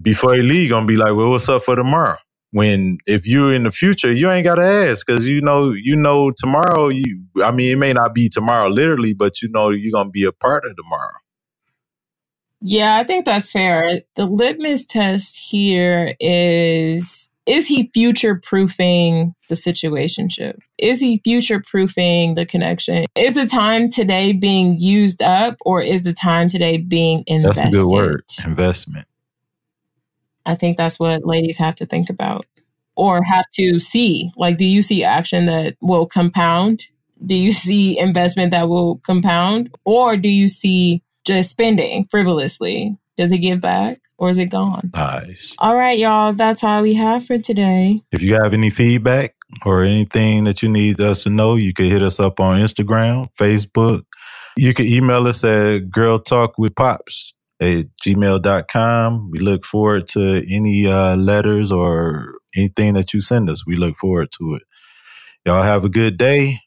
before 0.00 0.36
you 0.36 0.44
leave, 0.44 0.70
going 0.70 0.86
to 0.86 0.88
be 0.88 0.96
like, 0.96 1.16
well, 1.16 1.30
what's 1.30 1.48
up 1.48 1.64
for 1.64 1.74
tomorrow? 1.74 2.18
When 2.52 2.98
if 3.06 3.26
you're 3.26 3.52
in 3.54 3.62
the 3.62 3.72
future, 3.72 4.12
you 4.12 4.30
ain't 4.30 4.44
got 4.44 4.56
to 4.56 4.62
ask 4.62 5.06
because 5.06 5.26
you 5.26 5.40
know, 5.40 5.72
you 5.72 5.96
know, 5.96 6.30
tomorrow, 6.30 6.88
you, 6.88 7.24
I 7.42 7.50
mean, 7.50 7.72
it 7.72 7.78
may 7.78 7.92
not 7.92 8.14
be 8.14 8.28
tomorrow 8.28 8.68
literally, 8.68 9.14
but 9.14 9.40
you 9.40 9.48
know, 9.48 9.70
you're 9.70 9.92
going 9.92 10.08
to 10.08 10.10
be 10.10 10.24
a 10.24 10.32
part 10.32 10.64
of 10.66 10.76
tomorrow. 10.76 11.16
Yeah, 12.60 12.96
I 12.96 13.04
think 13.04 13.24
that's 13.24 13.50
fair. 13.50 14.02
The 14.14 14.26
litmus 14.26 14.84
test 14.84 15.36
here 15.36 16.14
is 16.20 17.30
is 17.44 17.66
he 17.66 17.90
future 17.92 18.36
proofing 18.36 19.34
the 19.48 19.56
situationship? 19.56 20.58
Is 20.78 21.00
he 21.00 21.20
future 21.24 21.60
proofing 21.60 22.34
the 22.34 22.46
connection? 22.46 23.04
Is 23.16 23.34
the 23.34 23.46
time 23.46 23.88
today 23.88 24.32
being 24.32 24.78
used 24.78 25.22
up 25.22 25.56
or 25.62 25.82
is 25.82 26.04
the 26.04 26.12
time 26.12 26.48
today 26.48 26.78
being 26.78 27.24
invested? 27.26 27.64
That's 27.64 27.74
a 27.74 27.78
good 27.78 27.92
word. 27.92 28.24
Investment. 28.44 29.08
I 30.46 30.54
think 30.54 30.76
that's 30.76 30.98
what 30.98 31.24
ladies 31.24 31.58
have 31.58 31.74
to 31.76 31.86
think 31.86 32.10
about 32.10 32.46
or 32.96 33.22
have 33.22 33.46
to 33.54 33.78
see. 33.78 34.30
Like, 34.36 34.58
do 34.58 34.66
you 34.66 34.82
see 34.82 35.04
action 35.04 35.46
that 35.46 35.76
will 35.80 36.06
compound? 36.06 36.88
Do 37.24 37.34
you 37.34 37.52
see 37.52 37.98
investment 37.98 38.50
that 38.50 38.68
will 38.68 38.96
compound? 38.98 39.74
Or 39.84 40.16
do 40.16 40.28
you 40.28 40.48
see 40.48 41.02
just 41.24 41.50
spending 41.50 42.06
frivolously. 42.10 42.96
Does 43.16 43.32
it 43.32 43.38
give 43.38 43.60
back 43.60 44.00
or 44.18 44.30
is 44.30 44.38
it 44.38 44.46
gone? 44.46 44.90
Nice. 44.94 45.54
All 45.58 45.76
right, 45.76 45.98
y'all. 45.98 46.32
That's 46.32 46.64
all 46.64 46.82
we 46.82 46.94
have 46.94 47.24
for 47.24 47.38
today. 47.38 48.02
If 48.10 48.22
you 48.22 48.34
have 48.42 48.54
any 48.54 48.70
feedback 48.70 49.34
or 49.64 49.84
anything 49.84 50.44
that 50.44 50.62
you 50.62 50.68
need 50.68 51.00
us 51.00 51.24
to 51.24 51.30
know, 51.30 51.56
you 51.56 51.72
can 51.72 51.86
hit 51.86 52.02
us 52.02 52.18
up 52.18 52.40
on 52.40 52.58
Instagram, 52.58 53.28
Facebook. 53.38 54.02
You 54.56 54.74
can 54.74 54.86
email 54.86 55.26
us 55.26 55.44
at 55.44 55.90
girl 55.90 56.18
talk 56.18 56.58
with 56.58 56.74
pops 56.74 57.34
at 57.62 57.86
gmail.com. 58.04 59.30
We 59.30 59.38
look 59.38 59.64
forward 59.64 60.08
to 60.08 60.42
any 60.50 60.86
uh, 60.86 61.16
letters 61.16 61.70
or 61.70 62.34
anything 62.56 62.94
that 62.94 63.14
you 63.14 63.20
send 63.20 63.48
us. 63.48 63.64
We 63.66 63.76
look 63.76 63.96
forward 63.96 64.28
to 64.38 64.54
it. 64.54 64.62
Y'all 65.46 65.62
have 65.62 65.84
a 65.84 65.88
good 65.88 66.18
day. 66.18 66.58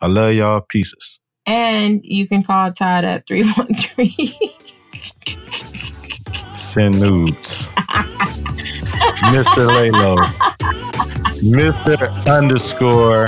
I 0.00 0.06
love 0.06 0.34
y'all. 0.34 0.60
Pieces. 0.60 1.20
And 1.46 2.00
you 2.04 2.28
can 2.28 2.42
call 2.42 2.72
Todd 2.72 3.04
at 3.04 3.26
313. 3.26 4.32
Send 6.54 7.00
nudes. 7.00 7.68
Mr. 9.26 9.66
Lalo. 9.66 10.16
Mr. 11.42 12.26
underscore 12.26 13.26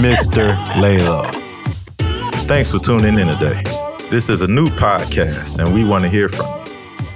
Mr. 0.00 0.56
Lalo. 0.80 1.28
Thanks 2.46 2.70
for 2.70 2.78
tuning 2.78 3.18
in 3.18 3.28
today. 3.28 3.62
This 4.12 4.28
is 4.28 4.42
a 4.42 4.46
new 4.46 4.66
podcast 4.66 5.58
and 5.58 5.74
we 5.74 5.84
want 5.84 6.04
to 6.04 6.08
hear 6.08 6.28
from 6.28 6.44
you. 6.44 6.62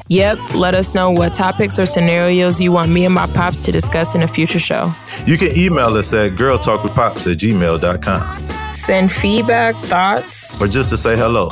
Yep, 0.08 0.54
let 0.54 0.74
us 0.74 0.94
know 0.94 1.10
what 1.10 1.34
topics 1.34 1.78
or 1.78 1.84
scenarios 1.84 2.60
you 2.60 2.72
want 2.72 2.90
me 2.90 3.04
and 3.04 3.14
my 3.14 3.26
pops 3.26 3.62
to 3.64 3.72
discuss 3.72 4.14
in 4.14 4.22
a 4.22 4.28
future 4.28 4.58
show. 4.58 4.94
You 5.26 5.36
can 5.36 5.54
email 5.54 5.94
us 5.96 6.14
at 6.14 6.32
girltalkwithpops 6.32 7.30
at 7.30 7.38
gmail.com 7.38 8.46
send 8.76 9.10
feedback, 9.10 9.82
thoughts, 9.84 10.60
or 10.60 10.68
just 10.68 10.90
to 10.90 10.98
say 10.98 11.16
hello. 11.16 11.50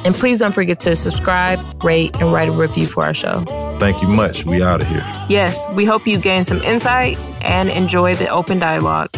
And 0.04 0.14
please 0.14 0.38
don't 0.38 0.54
forget 0.54 0.80
to 0.80 0.96
subscribe, 0.96 1.58
rate, 1.84 2.14
and 2.20 2.32
write 2.32 2.48
a 2.48 2.52
review 2.52 2.86
for 2.86 3.04
our 3.04 3.14
show. 3.14 3.44
Thank 3.78 4.02
you 4.02 4.08
much. 4.08 4.44
We 4.44 4.62
out 4.62 4.82
of 4.82 4.88
here. 4.88 5.02
Yes, 5.28 5.66
we 5.74 5.84
hope 5.84 6.06
you 6.06 6.18
gain 6.18 6.44
some 6.44 6.62
insight 6.62 7.18
and 7.42 7.68
enjoy 7.70 8.14
the 8.14 8.28
open 8.28 8.58
dialogue. 8.58 9.10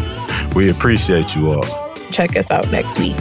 We 0.55 0.71
appreciate 0.71 1.35
you 1.35 1.53
all. 1.53 1.64
Check 2.11 2.37
us 2.37 2.51
out 2.51 2.71
next 2.71 2.99
week. 2.99 3.16